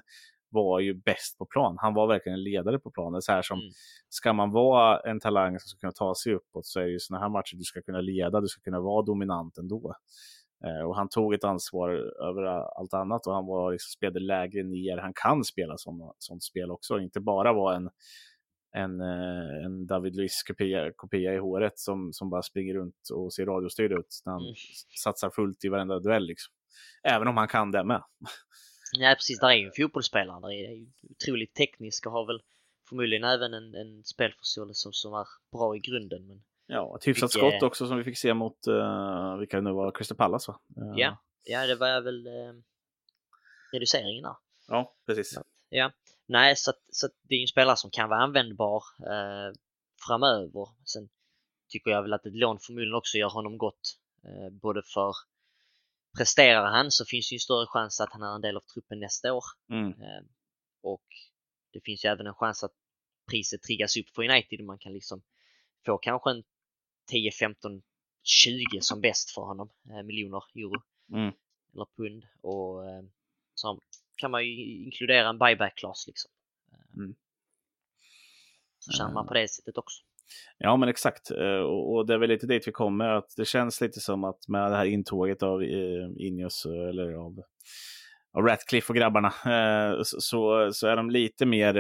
[0.49, 1.77] var ju bäst på plan.
[1.79, 3.23] Han var verkligen en ledare på planen.
[3.23, 3.71] Så här som, Mm.
[4.09, 6.99] Ska man vara en talang som ska kunna ta sig uppåt så är det ju
[6.99, 9.95] sådana här matcher du ska kunna leda, du ska kunna vara dominant ändå.
[10.65, 11.91] Eh, och han tog ett ansvar
[12.29, 12.43] över
[12.81, 14.97] allt annat och han var liksom, spelade lägre ner.
[14.99, 17.91] Han kan spela sådana, sånt spel också, inte bara vara en,
[18.77, 23.33] en, eh, en David Luiz kopia, kopia i håret som, som bara springer runt och
[23.33, 24.55] ser radiostyrd ut när han Mm.
[25.05, 26.27] satsar fullt i varenda duell.
[26.27, 26.55] Liksom.
[27.03, 28.03] Även om han kan det med.
[28.99, 30.41] Nej precis, där är ju en fotbollsspelare.
[30.41, 32.41] Där är ju otroligt teknisk och har väl
[32.89, 36.27] förmodligen även en, en spelförståelse som, som är bra i grunden.
[36.27, 39.73] Men Ja, ett hyfsat skott också som vi fick se mot, uh, vilka det nu
[39.73, 40.61] var, Crystal Palace va?
[40.77, 41.19] Eh, Ja.
[41.45, 42.53] ja, det var väl eh,
[43.73, 44.37] reduceringen där.
[44.69, 45.39] Ja, precis.
[45.69, 45.93] Ja,
[46.27, 49.55] nej, så, att, så att det är ju en spelare som kan vara användbar eh,
[50.07, 50.69] framöver.
[50.85, 51.09] Sen
[51.69, 53.99] tycker jag väl att ett lån förmodligen också gör honom gott.
[54.25, 55.13] Eh, både för
[56.17, 58.61] presterar han så finns det ju en större chans att han är en del av
[58.61, 59.45] truppen nästa år.
[59.71, 59.89] Mm.
[59.89, 60.23] Eh,
[60.83, 61.05] och
[61.73, 62.73] det finns ju även en chans att
[63.31, 65.23] priset triggas upp för United och man kan liksom
[65.87, 66.45] få kanske en
[67.11, 67.83] 10, 15,
[68.23, 71.33] 20 som bäst för honom, eh, miljoner euro Mm.
[71.75, 72.27] eller pund.
[72.41, 73.03] Och eh,
[73.55, 73.81] så
[74.17, 76.31] kan man ju inkludera en buyback-class liksom.
[76.97, 77.15] Mm.
[78.79, 80.03] Så tjänar man på det sättet också.
[80.59, 81.31] Ja, men exakt.
[81.31, 83.09] Eh, Och, det är väl lite dit vi kommer.
[83.09, 87.13] Att det känns lite som att med det här intåget av eh, Ineos eh, eller
[87.13, 87.43] av,
[88.33, 89.33] av Ratcliffe och grabbarna
[90.05, 91.75] så- så, är de lite mer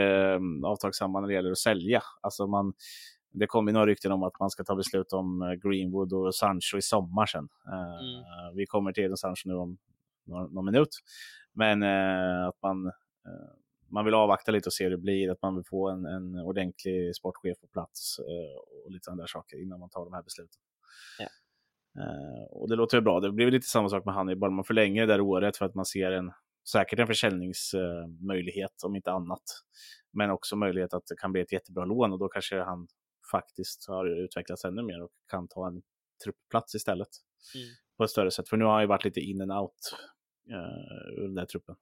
[0.65, 2.03] avtagsamma när det gäller att sälja.
[2.21, 2.73] Alltså man,
[3.33, 6.77] det kommer ju några rykten om att man ska ta beslut om Greenwood och Sancho
[6.79, 7.49] i sommar sen.
[7.67, 8.57] Mm.
[8.57, 9.79] Vi kommer till Jadon Sancho nu om
[10.27, 10.89] någon, någon minut.
[11.55, 11.83] Men
[12.49, 12.93] att man,
[13.89, 16.35] man vill avvakta lite och se hur det blir, att man vill få en, en
[16.39, 20.61] ordentlig sportchef på plats eh, och lite andra saker innan man tar de här besluten.
[21.19, 21.27] Ja.
[22.03, 23.21] Eh, och det låter ju bra.
[23.21, 24.51] Det blir lite samma sak med Hannibal.
[24.51, 26.33] Man förlänger det där året för att man ser en,
[26.73, 29.43] säkert en försäljningsmöjlighet om inte annat.
[30.13, 32.89] Men också möjlighet att det kan bli ett jättebra lån och då kanske han
[33.31, 35.83] faktiskt har utvecklats ännu mer och kan ta en
[36.25, 37.09] truppplats istället
[37.55, 37.69] Mm.
[37.97, 38.49] på ett större sätt.
[38.49, 39.73] För nu har han ju varit lite in and out
[40.51, 41.77] uh, ur den där truppen.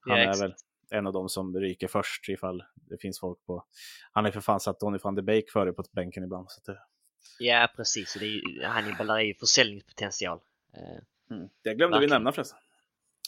[0.00, 0.42] Han Ja, är exakt.
[0.42, 0.54] väl
[0.90, 3.64] en av dem som ryker först ifall det finns folk på...
[4.12, 6.50] Han ju för fan satt Donny van de Beek före på bänken ibland.
[6.50, 6.78] Så att.
[7.38, 8.16] Ja, precis.
[8.20, 10.38] Det är ju, Hannibal är ju försäljningspotential.
[10.74, 11.48] Eh, mm.
[11.62, 12.10] det glömde vi Verkligen.
[12.10, 12.58] nämna förresten.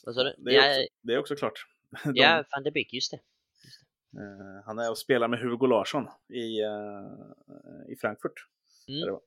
[0.05, 0.35] vad sa du?
[0.39, 1.67] Det är, Ja, också, det är också klart.
[2.05, 3.17] De, ja, van de Beek, just det.
[4.21, 8.47] eh, han är och spelar med Hugo Larsson i, eh, i Frankfurt.
[8.89, 9.19] Mm.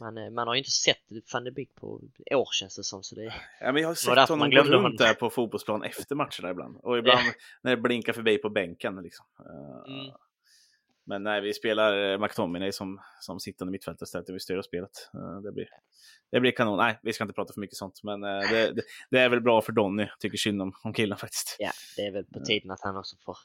[0.00, 0.98] Man, eh, man har ju inte sett
[1.32, 2.00] van de Beek på
[2.34, 3.02] år känns det som.
[3.02, 4.96] Så det, Ja, men jag har sett honom gå runt honom.
[4.96, 6.76] där på fotbollsplan efter matcherna ibland.
[6.82, 7.20] Och ibland
[7.62, 9.02] när det blinkar förbi på bänken.
[9.02, 9.26] Liksom.
[9.38, 10.14] Eh, Mm.
[11.06, 14.28] Men nej, vi spelar eh, McTominay som, som sittande mittfältare istället.
[14.28, 15.10] Vi styr spelet.
[15.42, 15.68] Det blir,
[16.30, 16.76] det blir kanon.
[16.76, 18.00] Nej, vi ska inte prata för mycket sånt.
[18.02, 20.08] Men det, det, det är väl bra för Donny.
[20.18, 21.56] Tycker synd om, om killen faktiskt.
[21.58, 23.36] ja, det är väl på tiden att han också får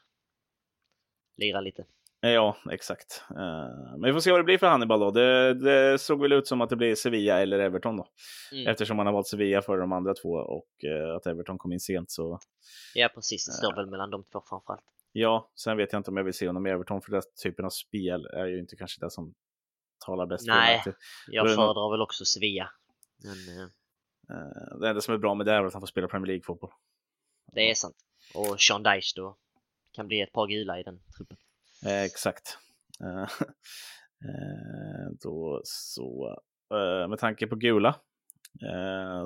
[1.38, 1.86] lira lite.
[2.22, 3.24] Eh, Ja, exakt.
[3.30, 5.12] Eh, Men vi får se vad det blir för Hannibal då.
[5.12, 8.08] Det, det såg väl ut som att det blir Sevilla eller Everton då.
[8.52, 8.68] Mm.
[8.68, 11.80] Eftersom man har valt Sevilla för de andra två och eh, att Everton kom in
[11.80, 12.40] sent så
[12.96, 13.46] Ja, precis.
[13.46, 14.84] Det står väl mellan de två framförallt.
[15.12, 17.66] Ja, sen vet jag inte om jag vill se honom i Everton för den typen
[17.66, 19.34] av spel är ju inte kanske det som
[20.06, 20.84] talar bäst Nej.
[21.28, 22.70] Jag föredrar väl också Sevilla.
[23.24, 23.70] Men
[24.82, 26.72] Det enda som är bra med det är att han får spela Premier League-fotboll.
[27.54, 27.96] det är sant.
[28.36, 29.38] Och Sean Dyche då
[29.94, 31.38] kan bli ett par gula i den truppen.
[31.86, 32.58] Eh, exakt.
[33.04, 33.22] Eh,
[34.30, 36.40] eh, då så,
[36.74, 37.96] eh, med tanke på gula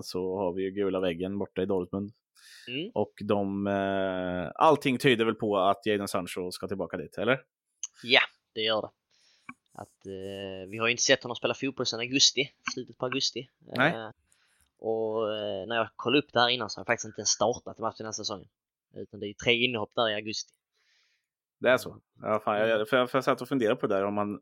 [0.03, 2.11] så har vi ju gula väggen borta i Dortmund.
[2.67, 2.91] Mm.
[2.93, 3.67] Och de,
[4.55, 7.41] allting tyder väl på att Jadon Sancho ska tillbaka dit, eller?
[8.03, 8.21] Ja,
[8.53, 8.89] det gör det.
[9.73, 13.49] Att eh, vi har ju inte sett honom spela fotboll sedan augusti, slutet på augusti.
[13.77, 14.09] Eh,
[14.77, 17.29] och eh, när jag kollade upp det här innan så har han faktiskt inte ens
[17.29, 18.49] startat match den här säsongen.
[18.93, 20.53] Utan det är tre inhopp där i augusti.
[21.63, 22.01] Det är så?
[22.21, 24.41] Ja, fan, jag, för jag, för jag satt och funderade på det där om han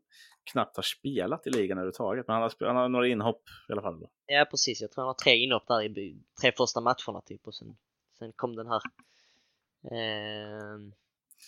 [0.52, 2.26] knappt har spelat i ligan överhuvudtaget.
[2.26, 4.00] Men han har, han har några inhopp i alla fall.
[4.00, 4.10] Då.
[4.26, 7.54] Ja precis, jag tror han har tre inhopp där i tre första matcherna typ och
[7.54, 7.76] sen,
[8.18, 8.80] sen kom den här
[9.90, 10.78] eh,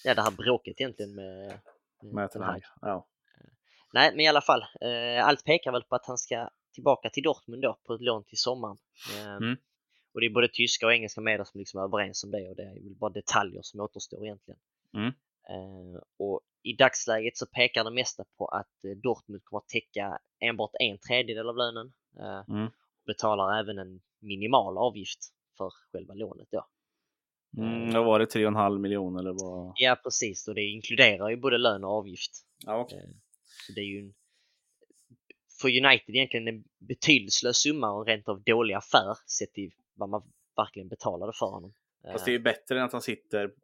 [0.04, 1.58] ja det här bråket egentligen med,
[2.02, 2.62] Med Ten Hag.
[2.80, 3.06] Ja.
[3.92, 7.22] Nej men i alla fall, eh, allt pekar väl på att han ska tillbaka till
[7.22, 8.76] Dortmund då på ett lån till sommaren.
[9.18, 9.56] Eh, Mm.
[10.12, 12.56] Och det är både tyska och engelska medier som liksom är överens om det och
[12.56, 14.60] det är väl bara detaljer som återstår egentligen.
[14.94, 15.12] Mm.
[15.50, 20.18] Eh, och i dagsläget så pekar det mesta på att eh, Dortmund kommer att täcka
[20.40, 21.92] enbart en tredjedel av lönen.
[22.20, 22.70] Eh, Mm.
[23.06, 25.18] Betalar även en minimal avgift
[25.58, 26.66] för själva lånet då.
[27.58, 28.24] Mm, vad var det?
[28.24, 29.72] 3,5 miljoner eller vad?
[29.76, 32.32] Ja precis, och det inkluderar ju både lön och avgift.
[32.66, 32.80] Ja.
[32.80, 33.08] Eh,
[33.66, 34.14] Så det är ju en,
[35.60, 40.22] för United egentligen en betydelselös summa och rent av dålig affär sett till vad man
[40.56, 41.74] verkligen betalade för honom.
[42.12, 43.54] Fast det är ju bättre än att han sitter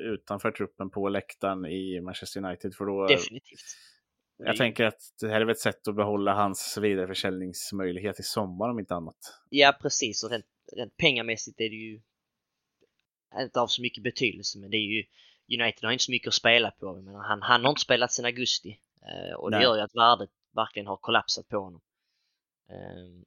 [0.00, 2.74] utanför truppen på läktaren i Manchester United.
[2.74, 3.60] För då, Definitivt.
[4.36, 8.68] Jag tänker att det här är väl ett sätt att behålla hans vidareförsäljningsmöjlighet i sommar
[8.68, 9.16] om inte annat.
[9.48, 10.46] Ja precis och rent,
[10.76, 12.00] rent pengamässigt är det ju
[13.38, 15.04] inte av så mycket betydelse men det är ju
[15.60, 17.02] United har inte så mycket att spela på.
[17.02, 19.64] Menar, han, han har inte spelat sedan augusti eh, och det Nej.
[19.64, 21.80] gör ju att värdet verkligen har kollapsat på honom.
[22.68, 23.24] Eh,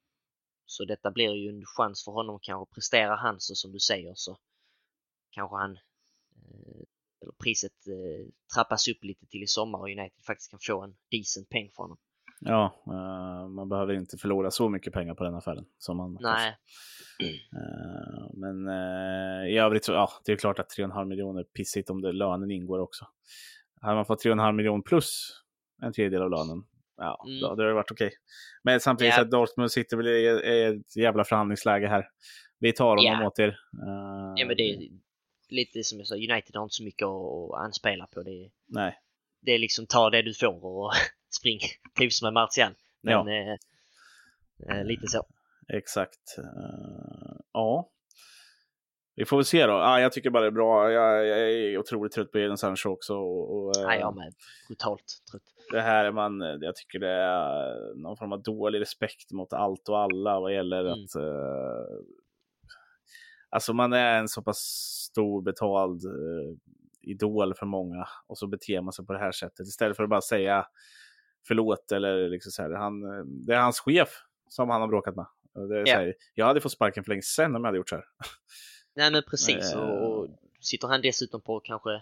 [0.65, 4.13] så detta blir ju en chans för honom kanske presterar han så som du säger
[4.15, 4.37] så
[5.31, 5.77] kanske han eh,
[7.21, 10.95] eller priset eh, trappas upp lite till i sommar och United faktiskt kan få en
[11.11, 11.97] decent peng för honom.
[12.39, 15.65] Ja, eh, man behöver inte förlora så mycket pengar på den affären.
[15.77, 16.55] Som man kanske-
[17.19, 21.43] Nej, Eh, men eh, i övrigt så, ja, det är klart att 3,5 miljoner är
[21.43, 23.05] pissigt om det lönen ingår också.
[23.81, 25.29] Hade man fått 3,5 miljoner plus
[25.81, 26.63] en tredjedel av lönen,
[26.97, 27.39] ja, Mm.
[27.41, 28.11] då hade det varit okej.
[28.63, 29.15] Men samtidigt Ja.
[29.15, 30.27] så att Dortmund sitter väl i,
[30.65, 32.05] ett jävla förhandlingsläge här.
[32.59, 33.27] Vi tar honom Ja.
[33.27, 33.47] åt er.
[33.47, 34.89] Eh, ja, men det
[35.49, 38.23] lite som jag sa, United har inte så mycket att, anspela på.
[38.23, 38.99] Det Nej,
[39.41, 40.91] det är liksom ta det du får och
[41.39, 41.59] spring,
[41.95, 42.71] typ som med Martial.
[43.01, 43.33] Men Ja.
[44.69, 45.23] eh, eh, lite så.
[45.67, 46.37] exakt.
[46.37, 47.89] Eh, ja.
[49.17, 49.73] Vi får väl se då.
[49.73, 50.91] Ah, jag tycker bara det är bra.
[50.91, 53.15] Jag, jag är otroligt trött på Jadon Sancho också.
[53.15, 54.33] Och, och, eh, Nej, jag med.
[54.67, 55.43] Brutalt trött.
[55.71, 59.89] det här är man, jag tycker det är någon form av dålig respekt mot allt
[59.89, 60.91] och alla vad gäller Mm.
[60.91, 61.97] att eh,
[63.49, 64.57] Alltså man är en så pass
[65.11, 66.57] stor betald eh,
[67.01, 70.09] idol för många och så beter man sig på det här sättet istället för att
[70.09, 70.67] bara säga
[71.47, 72.71] förlåt eller liksom så här.
[72.71, 74.09] Han, eh, det är hans chef
[74.49, 75.25] som han har bråkat med.
[75.69, 75.95] Det är Ja.
[75.95, 78.05] här, jag hade fått sparken för länge sedan om jag hade gjort så här.
[78.95, 79.73] Nej men precis.
[79.73, 79.79] Eh.
[79.79, 80.29] Och, och
[80.59, 81.93] sitter han dessutom på kanske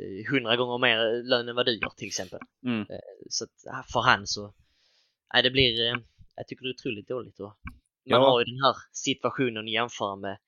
[0.00, 2.38] eh, hundra gånger mer lön än vad du gör till exempel.
[2.66, 2.86] Mm.
[3.30, 4.54] Så att, för han så,
[5.34, 5.96] nej det blir, eh,
[6.36, 7.40] jag tycker det är otroligt dåligt.
[7.40, 8.30] Och man Ja.
[8.30, 10.38] har ju den här situationen att jämföra med,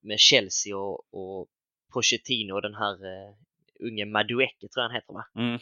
[0.00, 1.48] med Chelsea och, och
[1.92, 3.34] Pochettino och den här uh,
[3.80, 5.24] unge Madueke tror jag han heter va?
[5.34, 5.54] Mm.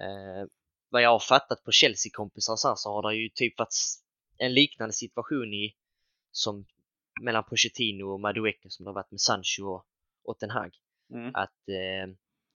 [0.00, 0.48] Eh,
[0.88, 3.74] vad jag har fattat på Chelsea-kompisar så, så har det ju typ varit
[4.38, 5.74] en liknande situation i
[6.30, 6.66] som
[7.20, 9.86] mellan Pochettino och Madueke som det har varit med Sancho och,
[10.24, 10.70] och Ten Hag.
[11.12, 11.30] Mm.
[11.34, 12.14] Att eh,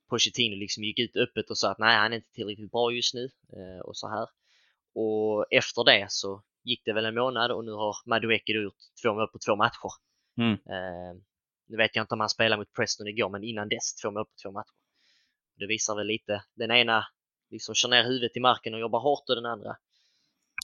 [0.10, 3.14] Pochettino liksom gick ut öppet och sa att nej han är inte tillräckligt bra just
[3.14, 4.28] nu eh, och så här.
[4.94, 9.14] Och efter det så gick det väl en månad och nu har Madueke gjort två
[9.14, 9.92] mål på två matcher.
[10.38, 10.52] Mm.
[10.54, 11.14] Eh,
[11.70, 14.26] nu vet jag inte om han spelade mot Preston igår men innan dess två mål
[14.26, 14.76] på två matcher.
[15.60, 17.04] Det visar väl lite, den ena
[17.50, 19.76] liksom kör ner huvudet i marken och jobbar hårt och den andra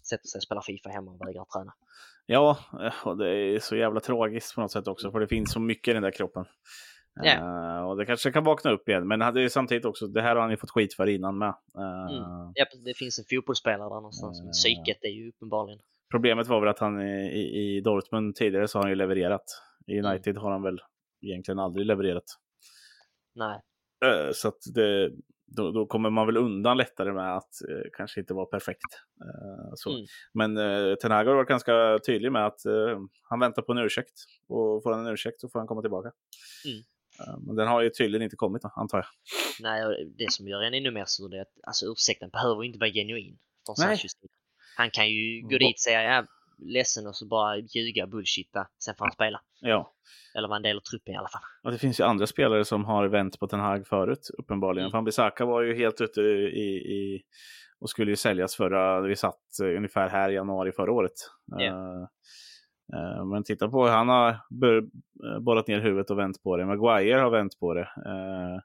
[0.09, 1.73] sätter sig och spelar Fifa hemma och vägrar träna.
[2.25, 5.51] Ja, eh, och det är så jävla tragiskt på något sätt också, för det finns
[5.51, 6.45] så mycket i den där kroppen.
[7.15, 7.33] Ja.
[7.33, 10.35] Eh, och det kanske kan vakna upp igen, men hade ju samtidigt också, det här
[10.35, 11.49] har han ju fått skit för innan med.
[11.77, 12.51] Eh, Mm.
[12.55, 14.51] Ja, det finns en fotbollsspelare där någonstans, men Eh.
[14.51, 15.79] psyket är ju uppenbarligen.
[16.13, 19.43] Problemet var väl att han i, i- Dortmund tidigare så har han ju levererat.
[19.87, 20.05] I Mm.
[20.11, 20.79] United har han väl
[21.21, 22.23] egentligen aldrig levererat.
[23.35, 23.61] Nej,
[24.05, 25.11] Eh, så att det,
[25.45, 28.91] då, då kommer man väl undan lättare med att eh, kanske inte vara perfekt.
[29.21, 29.89] Eh, så.
[29.89, 30.05] Mm.
[30.33, 32.99] Men eh, Ten Hag har varit ganska tydlig med att eh,
[33.29, 34.13] han väntar på en ursäkt.
[34.47, 36.11] Och får han en ursäkt så får han komma tillbaka.
[36.65, 36.77] Mm.
[37.19, 39.05] Eh, men den har ju tydligen inte kommit, antar jag.
[39.61, 42.79] nej, och det som gör en ännu mer sur är att alltså, ursäkten behöver inte
[42.79, 43.87] vara genuin från Nej.
[43.97, 44.33] Sanchos sida.
[44.77, 46.25] Han kan ju gå Vad- dit och säga ja,
[46.57, 49.41] ledsen och så bara ljuga, bullshitta, sen får han spela.
[49.61, 49.93] Ja.
[50.37, 51.41] Eller vara en del av truppen i alla fall.
[51.63, 54.85] Och det finns ju andra spelare som har vänt på Ten Hag förut, uppenbarligen.
[54.85, 54.91] Mm.
[54.91, 57.21] Fan Bissaka var ju helt ute i, i
[57.79, 61.13] och skulle ju säljas förra, vi satt eh, ungefär här i januari förra året.
[61.45, 61.63] Ja.
[61.63, 62.07] Eh,
[62.93, 64.39] Uh, men titta på, han har
[65.39, 66.65] bollat ner huvudet och vänt på det.
[66.65, 67.81] Maguire har vänt på det.
[67.81, 68.59] Uh,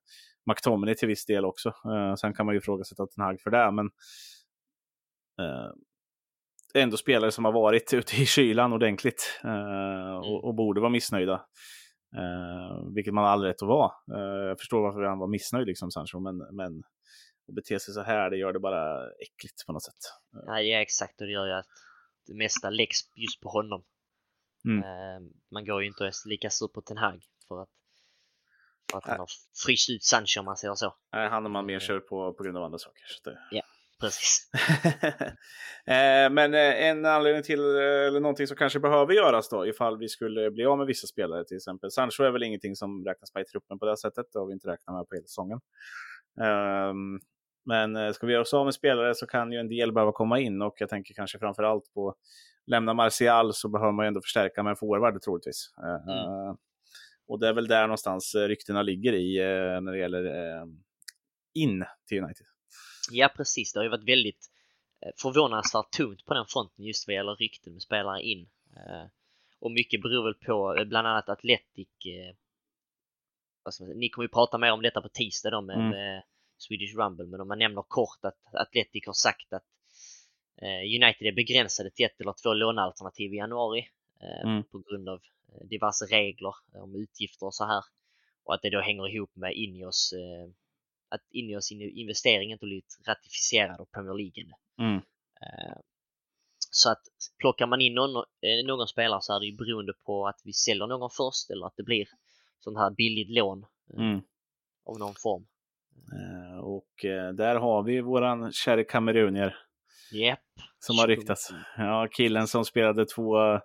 [0.46, 1.68] McTominay till viss del också.
[1.68, 3.86] Uh, sen kan man ju ifrågasätta Ten Hag för det, men
[5.40, 5.70] uh,
[6.74, 9.50] ändå spelare som har varit ute i kylan ordentligt uh,
[10.16, 10.44] och, mm.
[10.44, 11.44] och, borde vara missnöjda.
[12.16, 13.92] Uh, vilket man har all rätt att vara.
[14.14, 16.82] Uh, jag förstår varför han var missnöjd, liksom, Sancho, men, men
[17.48, 20.02] att bete sig så här, det gör det bara äckligt på något sätt.
[20.46, 21.66] Nej, ja, exakt, och det gör ju att
[22.26, 23.84] det mesta läggs just på honom.
[24.68, 24.82] Mm.
[25.52, 27.68] man går ju inte ens lika sur på Ten Hag för att
[28.90, 29.28] för att han har
[29.66, 30.94] fryst ut Sancho om man säger så.
[31.12, 33.02] Nej, han har man mer kört på på grund av andra saker.
[33.24, 33.38] Det...
[33.50, 33.62] Ja,
[34.00, 34.50] precis.
[35.88, 39.98] Eh, men eh, en anledning till, eh, eller någonting som kanske behöver göras då, ifall
[39.98, 41.90] vi skulle bli av med vissa spelare till exempel.
[41.90, 44.52] Sancho är väl ingenting som räknas med i truppen på det sättet, det har vi
[44.52, 45.60] inte räknat med på hela säsongen.
[46.40, 47.20] Ehm,
[47.64, 50.40] men ska vi göra oss av med spelare så kan ju en del behöva komma
[50.40, 52.14] in och jag tänker kanske framför allt på
[52.66, 55.70] lämna Martial så behöver man ju ändå förstärka med en forward troligtvis.
[55.82, 56.56] Mm.
[57.28, 59.38] Och det är väl där någonstans ryktena ligger i
[59.80, 60.24] när det gäller
[61.54, 62.46] in till United.
[63.10, 63.72] Ja, precis.
[63.72, 64.50] Det har ju varit väldigt
[65.16, 68.48] förvånansvärt tungt på den fronten just vad gäller rykten med spelare in.
[69.60, 71.88] Och mycket beror väl på bland annat Atletic.
[73.94, 75.88] Ni kommer ju prata mer om detta på tisdag då med, mm.
[75.88, 76.22] med
[76.58, 79.64] Swedish Rumble, men om man nämner kort att Atletic har sagt att
[81.02, 83.88] United är begränsade till ett eller två lånealternativ i januari
[84.44, 84.64] mm.
[84.64, 85.20] på grund av
[85.62, 87.84] diverse regler om utgifter och så här.
[88.44, 90.50] Och att det då hänger ihop med Ineos, eh,
[91.08, 94.52] att Ineos investering inte blivit ratificerad av Premier League.
[94.78, 94.96] Mm.
[95.42, 95.78] Eh,
[96.70, 97.02] så att
[97.38, 100.52] plockar man in någon, eh, någon spelare så är det ju beroende på att vi
[100.52, 102.06] säljer någon först eller att det blir
[102.58, 104.20] sånt här billigt lån mm.
[104.84, 105.46] av någon form.
[106.62, 106.94] Och
[107.34, 109.56] där har vi våran käre kamerunier.
[110.12, 110.38] Yep.
[110.78, 111.50] Som har ryktats.
[111.76, 113.60] Ja, killen som spelade två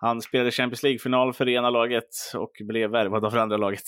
[0.00, 3.82] han spelade Champions League-final för ena laget och blev värvad av andra laget.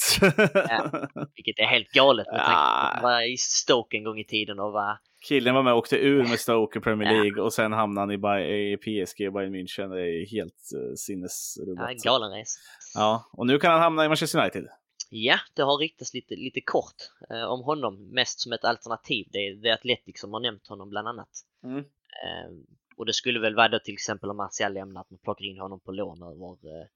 [0.55, 4.61] ja, vilket är helt galet med tanke på var i Stoke en gång i tiden
[4.61, 4.99] och var...
[5.29, 7.43] Killen var med och åkte ur med Stoke i Premier League ja.
[7.43, 9.89] och sen hamnade han i, i PSG och Bayern München.
[9.89, 11.91] Det är helt uh, sinnesrubbat.
[12.05, 12.59] Ja, galen resa.
[12.95, 14.65] Ja, och nu kan han hamna i Manchester United.
[15.11, 16.97] Ja, det har riktats lite, lite kort
[17.31, 19.27] eh, om honom, mest som ett alternativ.
[19.31, 21.29] Det är The Athletic som har nämnt honom bland annat.
[21.65, 21.79] Mm.
[21.79, 22.51] Eh,
[22.97, 25.59] och det skulle väl vara då till exempel om Martial lämnar att man plockar in
[25.59, 26.87] honom på lån över, eh,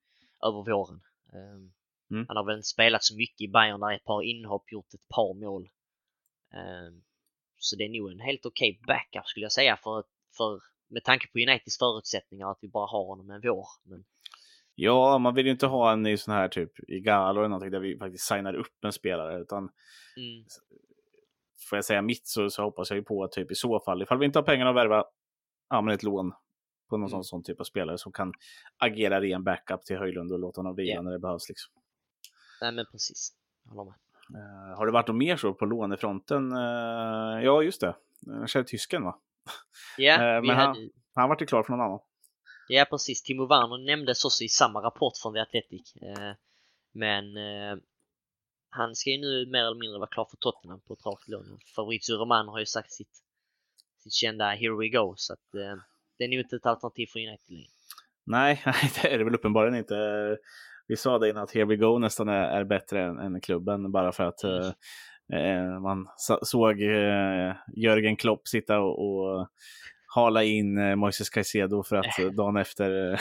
[0.49, 1.01] över våren.
[1.33, 1.73] Um,
[2.11, 2.27] mm.
[2.29, 5.09] Han har väl inte spelat så mycket i Bayern där ett par inhopp, gjort ett
[5.09, 5.69] par mål.
[6.55, 7.03] Um,
[7.59, 10.05] så det är nog en helt okej okay backup skulle jag säga för,
[10.37, 13.67] för med tanke på Uniteds förutsättningar att vi bara har honom en vår.
[13.83, 14.05] Men...
[14.75, 17.71] Ja, man vill ju inte ha en i sån här typ i Galo eller någonting
[17.71, 19.59] där vi faktiskt signar upp en spelare utan
[20.17, 20.45] mm.
[21.71, 24.03] får jag säga mitt så, så hoppas jag ju på att typ i så fall,
[24.03, 25.05] ifall vi inte har pengarna att värva
[25.69, 26.33] ja, men ett lån
[26.89, 27.11] på någon mm.
[27.11, 28.33] sån, sån, typ av spelare som kan
[28.79, 31.05] agera ren backup till Höjlund och låta honom vila yeah.
[31.05, 31.49] när det behövs.
[31.49, 31.73] Liksom.
[32.61, 33.33] Nej, men precis.
[33.65, 33.99] Jag håller med.
[34.35, 36.53] Uh, har det varit något mer så på lånefronten?
[36.53, 37.97] Uh, ja, just det.
[38.21, 39.19] Jag känner tysken va?
[39.99, 40.89] Ja, yeah, uh, men han, hade...
[41.15, 42.01] han vart ju klar för någon annan.
[42.69, 43.23] Ja, precis.
[43.23, 45.95] Timo Werner nämndes också i samma rapport från The Athletic.
[46.93, 47.25] Men
[48.71, 51.59] han ska ju nu mer eller mindre vara klar för Tottenham på ett rakt lån.
[51.77, 53.23] Fabrizio Romano har ju sagt sitt
[54.07, 55.15] sitt kända Here We Go.
[55.17, 55.77] Så att, eh,
[56.19, 57.69] det är nog inte ett alternativ för United längre.
[58.27, 58.63] Nej,
[59.03, 59.97] det är det väl uppenbarligen inte.
[60.89, 63.93] Vi sa det innan att Here We Go nästan är, är bättre än, än, klubben
[63.93, 64.73] bara för att mm.
[65.33, 66.09] eh, man
[66.43, 69.49] såg eh, Jörgen Klopp sitta och, och
[70.15, 72.91] hala in eh, Moises Caicedo för att dagen efter,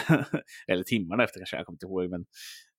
[0.68, 2.26] eller timmarna efter kanske, jag kommer inte ihåg, men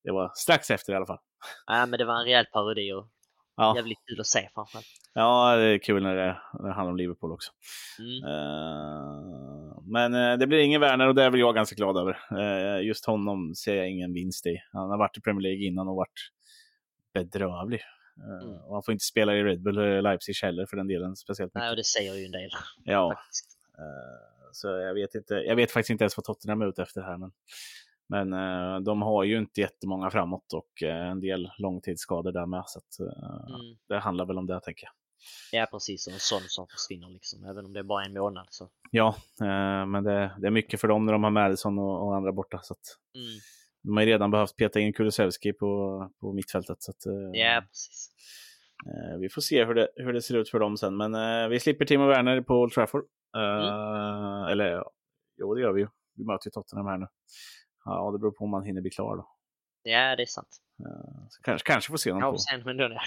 [0.05, 1.19] det var strax efter i alla fall.
[1.67, 3.09] Ja, men det var en rejäl parodi och
[3.57, 3.77] ja.
[3.77, 4.87] jävligt kul att se framförallt.
[5.15, 7.53] Ja, det är kul när det, när det handlar om Liverpool också.
[7.99, 8.25] Mm.
[8.25, 12.19] Uh, men uh, det blir ingen Werner och det är väl jag ganska glad över.
[12.33, 14.57] Uh, just honom ser jag ingen vinst i.
[14.73, 16.31] Han har varit i Premier League innan och varit
[17.15, 17.81] bedrövlig.
[18.43, 18.57] Mm.
[18.57, 21.63] Och han får inte spela i Red Bull Leipzig heller för den delen speciellt mycket.
[21.63, 22.51] Nej, och det säger ju en del.
[22.85, 23.21] Ja.
[24.53, 27.19] så jag vet, inte, jag vet faktiskt inte ens vad Tottenham är ute efter här.
[27.19, 27.33] Men
[28.09, 32.63] men eh, de har ju inte jättemånga framåt och eh, en del långtidsskador där med.
[32.67, 33.77] Så att, eh, mm.
[33.89, 34.93] det handlar väl om det, tänker jag.
[35.53, 36.07] Ja, precis.
[36.07, 38.47] Och en sån som försvinner, liksom, även om det är bara en månad.
[38.51, 38.69] Så.
[38.91, 42.17] Ja, eh, men det, det, är mycket för dem när de har Madison och, och
[42.17, 42.61] andra borta.
[42.63, 42.81] Så att,
[43.15, 43.39] mm.
[43.83, 46.83] De har ju redan behövt peta in Kulusevski på, på mittfältet.
[46.83, 48.11] Så att, eh, ja, precis.
[48.87, 50.97] Eh, vi får se hur det, hur det ser ut för dem sen.
[50.97, 53.05] Men vi slipper Timo Werner på Old Trafford.
[53.37, 54.45] Mm.
[54.53, 54.85] Eller
[55.37, 55.89] jo, det gör vi ju.
[56.17, 57.07] Vi möter ju Tottenham här nu.
[57.87, 59.29] Ja, det beror på om man hinner bli klar då.
[59.83, 60.57] Ja, det är sant.
[60.81, 62.39] Uh, kanske, kanske får se ja, på.
[62.39, 63.01] Sen, men då det.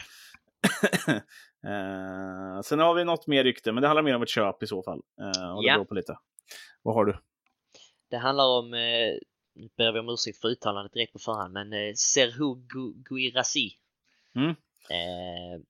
[1.69, 4.67] uh, sen har vi något mer rykte, men det handlar mer om ett köp i
[4.67, 5.01] så fall.
[5.21, 5.75] Uh, och det ja.
[5.75, 6.17] beror på lite.
[6.81, 7.17] Vad har du?
[8.09, 8.73] Det handlar om
[9.59, 12.55] nu ber vi om ursäkt för uttalandet direkt på förhand, men eh, Serhu
[13.09, 13.77] Guirassi.
[14.35, 14.49] Mm.
[14.49, 15.61] Eh,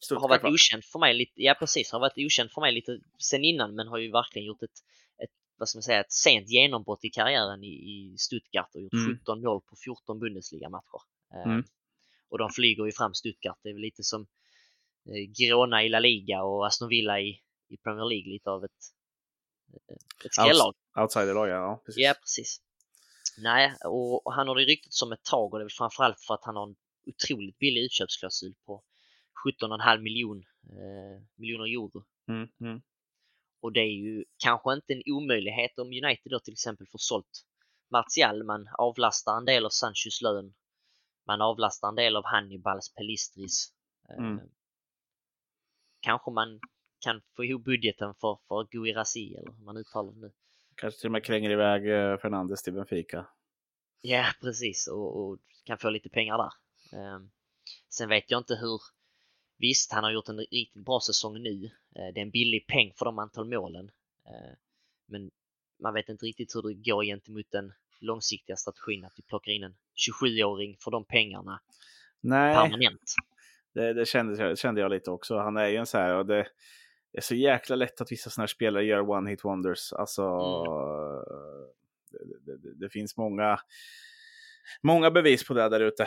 [0.00, 0.48] Stuttgart, har varit va?
[0.48, 3.88] okänd för mig lite, ja precis, har varit okänd för mig lite sen innan men
[3.88, 4.78] har ju verkligen gjort ett,
[5.22, 5.30] ett
[5.60, 9.18] vad ska man säga, ett sent genombrott i karriären i, i Stuttgart och gjort Mm.
[9.18, 11.02] 17 mål på 14 Bundesliga-matcher.
[11.34, 11.64] Eh, Mm.
[12.28, 14.26] Och de flyger ju fram Stuttgart, det är väl lite som
[15.08, 18.80] eh, Girona i La Liga och Aston Villa i, i Premier League, lite av ett,
[19.72, 20.74] eh, ett skrällag.
[21.00, 21.54] Outsiderlag, ja.
[21.54, 21.82] ja.
[21.86, 22.02] Precis.
[22.02, 22.60] Ja, precis.
[23.38, 26.20] Nej, och, och han har det ryktet som ett tag och det är väl framförallt
[26.20, 28.82] för att han har en otroligt billig utköpsklausul på
[29.62, 32.04] 17,5 miljon, eh, miljoner euro.
[32.28, 32.82] Mm, mm.
[33.60, 37.46] Och det är ju kanske inte en omöjlighet om United då till exempel får sålt
[37.90, 38.44] Martial.
[38.44, 40.54] Man avlastar en del av Sanchos lön.
[41.26, 43.72] Man avlastar en del av Hannibals Pelistris.
[44.08, 44.48] Eh, Mm.
[46.00, 46.60] Kanske man
[46.98, 50.32] kan få ihop budgeten för, för Guirassi eller hur man uttalar det nu.
[50.74, 53.26] Kanske till och med kränger iväg eh, Fernandes till Benfica.
[54.00, 56.52] Ja, precis och, och kan få lite pengar där.
[56.98, 57.30] Ehm,
[57.88, 58.80] sen vet jag inte hur
[59.60, 61.64] Visst, han har gjort en riktigt bra säsong nu.
[61.96, 63.90] Eh, det är en billig peng för de antal målen.
[64.26, 64.54] Eh,
[65.06, 65.30] men
[65.82, 69.64] man vet inte riktigt hur det går gentemot den långsiktiga strategin att vi plockar in
[69.64, 69.74] en
[70.08, 71.60] 27-åring för de pengarna
[72.20, 73.14] Nej, permanent.
[73.74, 75.38] det, det kände, jag, kände jag lite också.
[75.38, 76.46] Han är ju en så här, och det
[77.12, 79.92] är så jäkla lätt att vissa sådana här spelare gör one-hit wonders.
[79.92, 80.22] Alltså,
[82.10, 83.60] det, det, det, det finns många,
[84.82, 86.06] många bevis på det där ute.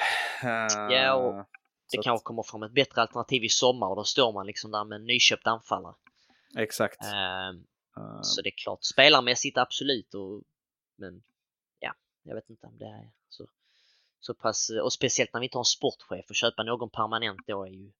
[0.89, 1.45] Ja, och Eh,
[1.91, 4.45] Det så att- kanske kommer fram ett bättre alternativ i sommar och då står man
[4.47, 5.95] liksom där med en nyköpt anfallare.
[6.57, 7.03] Exakt.
[7.03, 7.51] Eh,
[8.23, 10.13] Så det är klart, spelarmässigt absolut.
[10.13, 10.43] Och,
[10.95, 11.23] men
[11.79, 13.47] ja, jag vet inte om det är så,
[14.19, 14.69] så pass.
[14.83, 17.91] Och speciellt när vi inte har en sportchef och köpa någon permanent då är ju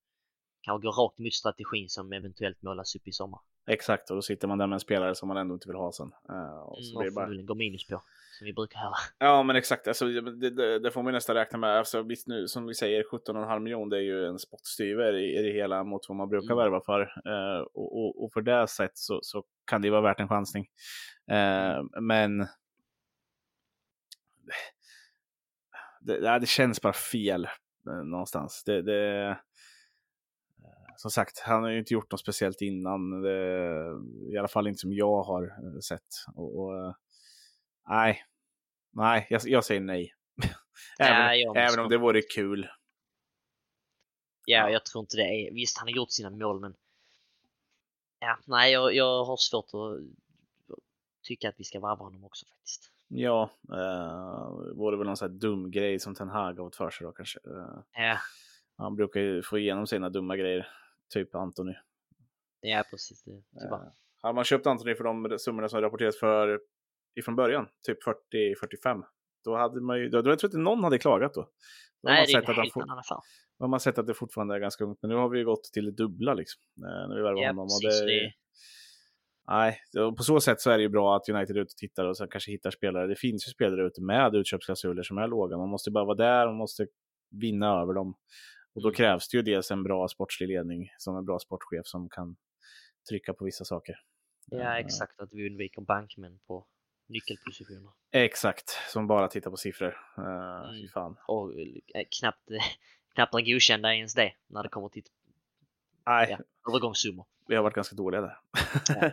[0.62, 3.40] kanske gå rakt emot strategin som eventuellt målas upp i sommar.
[3.68, 5.92] Exakt, och då sitter man där med en spelare som man ändå inte vill ha
[5.92, 6.12] sen.
[6.30, 7.44] Eh, och så Mm, blir det bara...
[7.44, 8.04] går minus på,
[8.40, 8.94] som vi brukar höra.
[9.20, 9.88] Ja, men exakt.
[9.88, 11.78] Alltså, det, det, det får man nästan räkna med.
[11.78, 15.42] Alltså, visst nu, som vi säger, 17,5 miljoner det är ju en spottstyver i, i
[15.42, 16.58] det hela mot vad man brukar Mm.
[16.58, 17.02] värva för.
[17.02, 20.68] Eh, och, och, och för det sätt så, så kan det vara värt en chansning.
[21.32, 22.48] Eh, men
[26.02, 27.48] det, det, känns bara fel
[28.04, 28.64] någonstans.
[28.66, 29.38] Det, det,
[31.04, 33.22] som sagt, han har ju inte gjort något speciellt innan.
[33.22, 34.02] Det,
[34.34, 36.08] I alla fall inte som jag har eh, sett.
[36.36, 36.94] Och, och, eh,
[37.90, 38.24] nej,
[38.92, 40.14] nej, jag, jag säger nej.
[41.00, 42.68] även, jag även om det vore kul.
[44.46, 44.70] Ja, Ja.
[44.70, 45.54] jag tror inte det är.
[45.54, 46.76] Visst, han har gjort sina mål, men
[48.20, 50.00] ja, nej, jag, jag har svårt att
[51.24, 52.92] tycka att vi ska varva honom också faktiskt.
[53.08, 56.90] Ja, eh, vore väl någon sån här dum grej som Ten Hag har fått för
[56.90, 57.40] sig då kanske.
[57.46, 58.18] Eh, Ja,
[58.78, 60.68] han brukar ju få igenom sina dumma grejer,
[61.14, 61.74] typ Anthony.
[62.62, 63.24] ja precis.
[63.24, 63.76] Det, tyvärr.
[63.86, 63.92] Eh,
[64.22, 66.60] hade man köpt Anthony för de summorna som rapporterats för
[67.16, 69.04] ifrån början, typ 40-45,
[69.44, 71.42] då hade man ju, då, då jag tror inte någon hade klagat då.
[71.42, 71.50] Då
[72.04, 73.18] nej, det är en helt annan affär.
[73.60, 75.46] då har man sett att det fortfarande är ganska ungt, men nu har vi ju
[75.46, 76.62] gått till det dubbla liksom.
[76.78, 77.64] eh, När vi Ja, honom.
[77.64, 78.02] Och precis.
[78.02, 78.32] det, Det,
[79.48, 81.78] Nej, och på så sätt så är det ju bra att United är ute och
[81.78, 83.08] tittar och sen kanske hittar spelare.
[83.08, 85.58] Det finns ju spelare ute med utköpsklausuler som är låga.
[85.58, 86.88] Man måste bara vara där, man måste
[87.32, 88.16] vinna över dem.
[88.74, 92.10] Och då krävs det ju dels en bra sportslig ledning som en bra sportchef som
[92.10, 92.36] kan
[93.10, 93.96] trycka på vissa saker.
[94.46, 95.20] ja, Eh, exakt.
[95.20, 96.66] Att vi undviker bankmän på
[97.08, 97.92] nyckelpositioner.
[98.12, 99.98] Exakt, som bara tittar på siffror.
[100.20, 100.88] Uh, Mm.
[100.94, 101.18] Fan.
[101.28, 102.48] Och eh, knappt,
[103.16, 105.04] knappt några godkända ens det när det kommer till
[106.06, 106.70] Nej, Ja.
[106.72, 107.26] övergångssummor.
[107.48, 108.38] vi har varit ganska dåliga där.
[108.90, 108.96] Ja.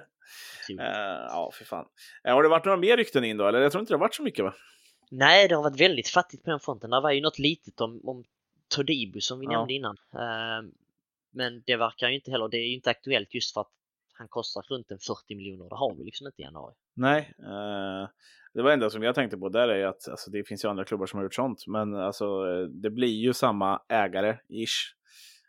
[0.62, 0.80] Otroligt.
[1.28, 1.86] Ja, fy fan.
[2.24, 3.46] Eh, har det varit några mer rykten in då?
[3.48, 4.54] Eller jag tror inte det har varit så mycket va?
[5.10, 6.90] Nej, det har varit väldigt fattigt på den fronten.
[6.90, 8.24] Det var ju något litet om, om
[8.76, 9.50] Todibo som vi Ja.
[9.52, 9.96] nämnde innan.
[10.12, 10.72] Ehm,
[11.30, 13.70] men det verkar ju inte heller, det är ju inte aktuellt just för att
[14.12, 15.68] han kostar runt en 40 miljoner.
[15.68, 16.74] Det har vi liksom inte i januari.
[16.94, 18.08] Nej, eh,
[18.54, 20.84] det var enda som jag tänkte på där är att alltså, det finns ju andra
[20.84, 24.94] klubbar som har gjort sånt, men alltså, det blir ju samma ägare, ish.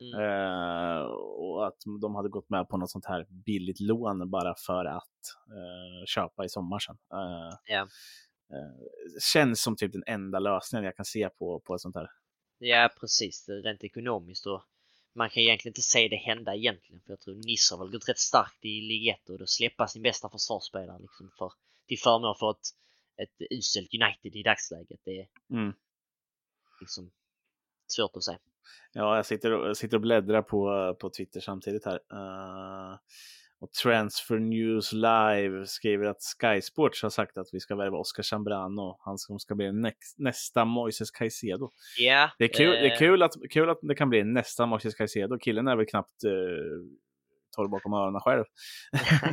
[0.01, 0.19] Mm.
[0.21, 1.01] Eh,
[1.41, 5.21] och att de hade gått med på något sånt här billigt lån bara för att
[5.49, 6.97] eh, köpa i sommar sen.
[7.13, 7.87] Eh, eh,
[9.33, 12.07] känns som typ den enda lösningen jag kan se på, på ett sånt här.
[12.63, 13.49] Ja, precis.
[13.49, 14.63] Rent ekonomiskt och
[15.13, 17.01] man kan egentligen inte se det hända egentligen.
[17.01, 19.87] För jag tror Nice har väl gått rätt starkt i Ligue 1 och då släppa
[19.87, 21.53] sin bästa försvarsspelare liksom för,
[21.87, 22.57] till förmån för ett,
[23.17, 24.99] ett uselt United i dagsläget.
[25.03, 25.73] Det är Mm.
[26.81, 27.11] liksom
[27.87, 28.39] svårt att säga.
[28.93, 31.99] Ja, jag sitter, och- jag sitter och bläddrar på, på Twitter samtidigt här.
[32.11, 32.97] Eh,
[33.61, 38.23] och Transfer News Live skriver att Sky Sports har sagt att vi ska värva Oscar
[38.23, 41.69] Chambrano, han som ska bli näst, nästa Moises Caicedo.
[41.97, 44.65] Ja, Det är, kul, det eh, är kul, att, kul att det kan bli nästa
[44.65, 45.37] Moises Caicedo.
[45.39, 46.31] Killen är väl knappt eh,
[47.55, 48.43] torr bakom öronen själv.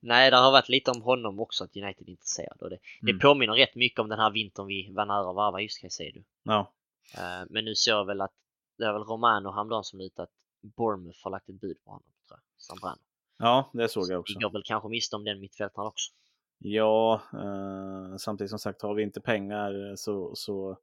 [0.00, 3.16] Nej, det har varit lite om honom också att United är intresserad och det, Mm.
[3.16, 6.20] det påminner rätt mycket om den här vintern vi var nära att varva just Caicedo.
[6.44, 6.72] Ja,
[7.18, 8.34] Uh, men nu såg jag väl att
[8.78, 10.30] det är väl Romano häromdagen som ut att
[10.76, 12.08] Bournemouth har lagt ett bud på honom,
[12.68, 12.78] jag.
[12.78, 12.98] Zambrano.
[13.38, 14.34] ja det såg jag också.
[14.38, 16.12] Vi går väl kanske miste om den mittfältaren också.
[16.58, 20.78] Ja, eh, samtidigt som sagt har vi inte pengar så, så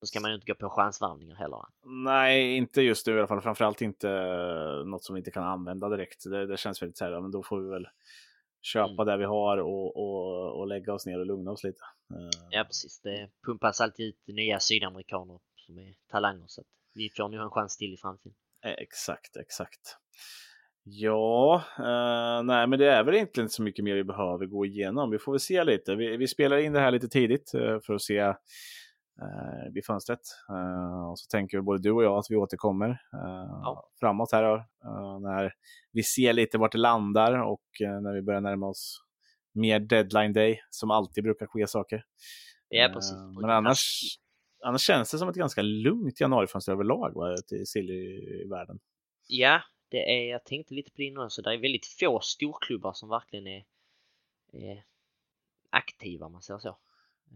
[0.00, 1.60] Då ska man ju inte gå på chansvärvningar heller.
[2.04, 3.40] nej, inte just nu i alla fall.
[3.40, 6.24] Framförallt inte eh, något som vi inte kan använda direkt.
[6.30, 7.88] Det, det känns väldigt så här, men då får vi väl
[8.62, 9.06] köpa Mm.
[9.06, 11.84] det vi har och, och, och lägga oss ner och lugna oss lite.
[12.14, 13.00] Eh, Ja, precis.
[13.00, 17.50] Det pumpas alltid ut nya sydamerikaner som är talanger så att vi får nog en
[17.50, 18.34] chans till i framtiden.
[18.64, 19.96] Eh, Exakt, exakt.
[20.84, 24.66] Ja, eh, nej, men det är väl egentligen inte så mycket mer vi behöver gå
[24.66, 25.10] igenom.
[25.10, 25.94] Vi får väl se lite.
[25.94, 28.34] Vi, vi spelar in det här lite tidigt eh, för att se eh,
[29.74, 30.20] vid fönstret.
[30.48, 35.18] Eh, och så tänker både du och jag att vi återkommer eh, framåt här eh,
[35.20, 35.52] när
[35.92, 39.02] vi ser lite vart det landar och eh, när vi börjar närma oss
[39.54, 42.04] mer deadline day som alltid brukar ske saker.
[42.68, 43.16] Ja, precis.
[43.40, 44.00] Men annars,
[44.64, 48.78] annars känns det som ett ganska lugnt januarifönster överlag va, i silly-världen.
[49.28, 49.60] Ja,
[49.90, 53.08] det är, jag tänkte lite på det innan, så det är väldigt få storklubbar som
[53.08, 53.64] verkligen är,
[54.52, 54.84] är
[55.70, 56.68] aktiva om man säger så.
[56.68, 56.74] Eh,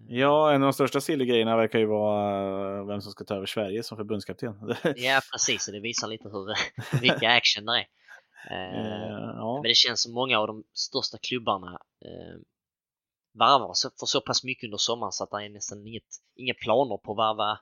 [0.08, 3.46] Ja, en av de största silly-grejerna verkar ju vara eh, vem som ska ta över
[3.46, 4.74] Sverige som förbundskapten.
[4.96, 5.68] Ja, precis.
[5.68, 6.54] och Det visar lite hur
[7.00, 7.86] mycket action det är.
[8.50, 9.54] Eh, Eh, ja.
[9.54, 12.40] Men det känns som många av de största klubbarna eh,
[13.32, 16.54] varvar så, för så pass mycket under sommaren så att det är nästan inget, inga
[16.54, 17.58] planer på att varva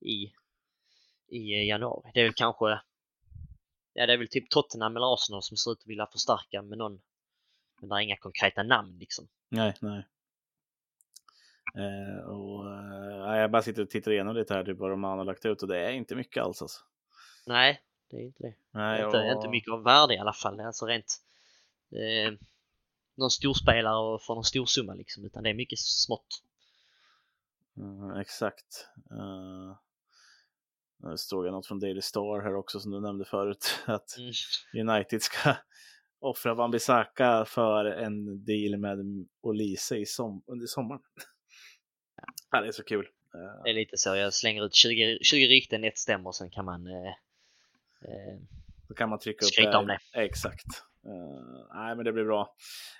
[0.00, 0.32] i,
[1.28, 2.10] i eh, januari.
[2.14, 2.80] Det är väl kanske
[3.98, 6.78] Ja, det är väl typ Tottenham eller Arsenal som ser ut att vilja förstärka med
[6.78, 7.00] någon.
[7.80, 9.28] Men det är inga konkreta namn liksom.
[9.48, 10.06] Nej, nej.
[11.74, 15.24] Eh, och, eh, jag bara sitter och tittar igenom lite här, typ vad de har
[15.24, 16.62] lagt ut och det är inte mycket alls.
[16.62, 16.80] Alltså.
[17.46, 18.54] Nej, det är inte det.
[18.70, 20.60] Nej, inte, och- inte mycket av värde i alla fall.
[20.60, 21.22] Alltså rent
[21.92, 22.32] eh,
[23.14, 25.24] någon storspelare och för någon stor summa liksom.
[25.24, 26.42] Utan det är mycket smått.
[27.76, 28.88] Mm, exakt.
[29.12, 29.76] Uh,
[30.98, 33.78] nu stod jag något från Daily Star här också som du nämnde förut.
[33.86, 34.88] Att Mm.
[34.88, 35.54] United ska
[36.20, 38.98] offra Wan-Bissaka för en deal med
[39.40, 41.00] Olise i som, under sommaren.
[42.50, 43.06] Ja, det är så kul.
[43.34, 44.16] Eh, Det är lite så.
[44.16, 47.08] Jag slänger ut 20, 20 rykten, ett stämmer sen kan man eh,
[48.04, 48.38] eh,
[48.88, 49.98] Då kan man trycka upp om det.
[50.14, 50.66] Exakt.
[51.06, 52.54] Eh, nej, men det blir bra.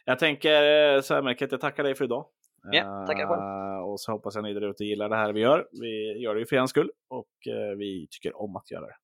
[0.04, 2.26] Jag tänker eh, så här Melker, att jag tackar dig för idag.
[2.62, 3.42] Ja, tackar själv.
[3.42, 5.68] Eh, och så hoppas jag ni där ute gillar det här vi gör.
[5.80, 8.96] Vi gör det ju för er skull och eh, vi tycker om att göra det.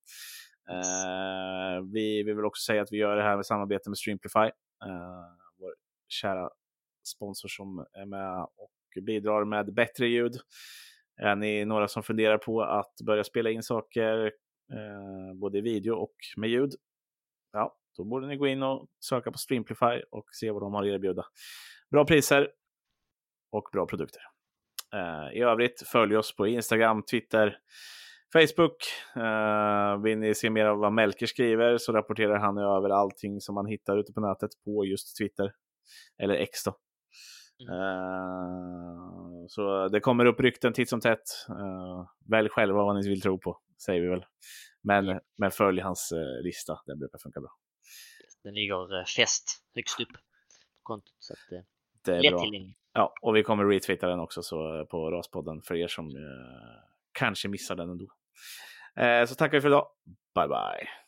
[0.71, 4.51] Eh, vi vill också säga att vi gör det här med samarbete med Streamplify.
[5.59, 5.75] vår
[6.09, 6.51] kära
[7.05, 10.37] sponsor som är med och bidrar med bättre ljud.
[11.17, 14.33] Är ni några som funderar på att börja spela in saker,
[15.35, 16.75] både i video och med ljud,
[17.53, 20.83] ja, då borde ni gå in och söka på Streamplify och se vad de har
[20.83, 21.25] att erbjuda.
[21.91, 22.51] Bra priser
[23.57, 24.23] och bra produkter.
[24.95, 27.59] Eh, I övrigt, följ oss på Instagram, Twitter,
[28.33, 28.77] Facebook.
[29.17, 33.55] Eh, vill ni se mer av vad Melker skriver så rapporterar han över allting som
[33.55, 35.53] man hittar ute på nätet på just Twitter.
[36.23, 36.77] Eller X då.
[37.63, 37.81] Mm.
[37.81, 41.23] Eh, så det kommer upp rykten titt som tätt.
[41.51, 44.25] Uh, välj själva vad ni vill tro på, säger vi väl.
[44.83, 45.21] Men, Mm.
[45.39, 47.51] men följ hans eh, lista, den brukar funka bra.
[48.45, 49.45] Den ligger fäst
[49.75, 50.19] högst upp på
[50.83, 51.15] kontot.
[51.19, 51.65] Så att,
[52.05, 52.41] Det är bra.
[52.95, 56.83] Ja, och vi kommer retweeta den också så, eh, på Raspodden för er som eh,
[57.13, 58.07] kanske missar den ändå.
[58.97, 59.87] Eh, så tackar vi för idag.
[60.35, 61.04] Bye bye.